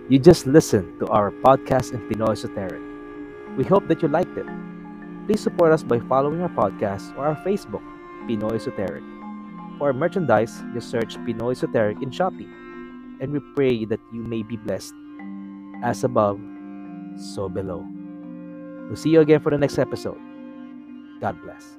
You 0.07 0.19
just 0.19 0.45
listened 0.45 0.99
to 0.99 1.07
our 1.07 1.31
podcast 1.31 1.93
in 1.93 1.99
Pinoy 2.05 2.37
Esoteric. 2.37 2.77
We 3.57 3.63
hope 3.63 3.87
that 3.87 4.03
you 4.03 4.07
liked 4.07 4.37
it. 4.37 4.45
Please 5.25 5.41
support 5.41 5.73
us 5.73 5.81
by 5.81 5.99
following 5.99 6.41
our 6.45 6.53
podcast 6.53 7.17
or 7.17 7.25
our 7.25 7.35
Facebook. 7.41 7.81
Pinoy 8.29 8.53
Esoteric. 8.53 9.01
For 9.79 9.93
merchandise, 9.93 10.61
just 10.75 10.91
search 10.91 11.17
Pinoy 11.25 11.53
Esoteric 11.57 12.03
in 12.03 12.11
Shopee. 12.11 12.45
And 13.17 13.33
we 13.33 13.39
pray 13.55 13.85
that 13.85 13.99
you 14.13 14.21
may 14.21 14.43
be 14.43 14.57
blessed 14.57 14.93
as 15.81 16.03
above, 16.03 16.37
so 17.17 17.49
below. 17.49 17.81
We'll 18.85 19.01
see 19.01 19.09
you 19.09 19.21
again 19.21 19.41
for 19.41 19.49
the 19.49 19.57
next 19.57 19.79
episode. 19.79 20.21
God 21.19 21.41
bless. 21.41 21.77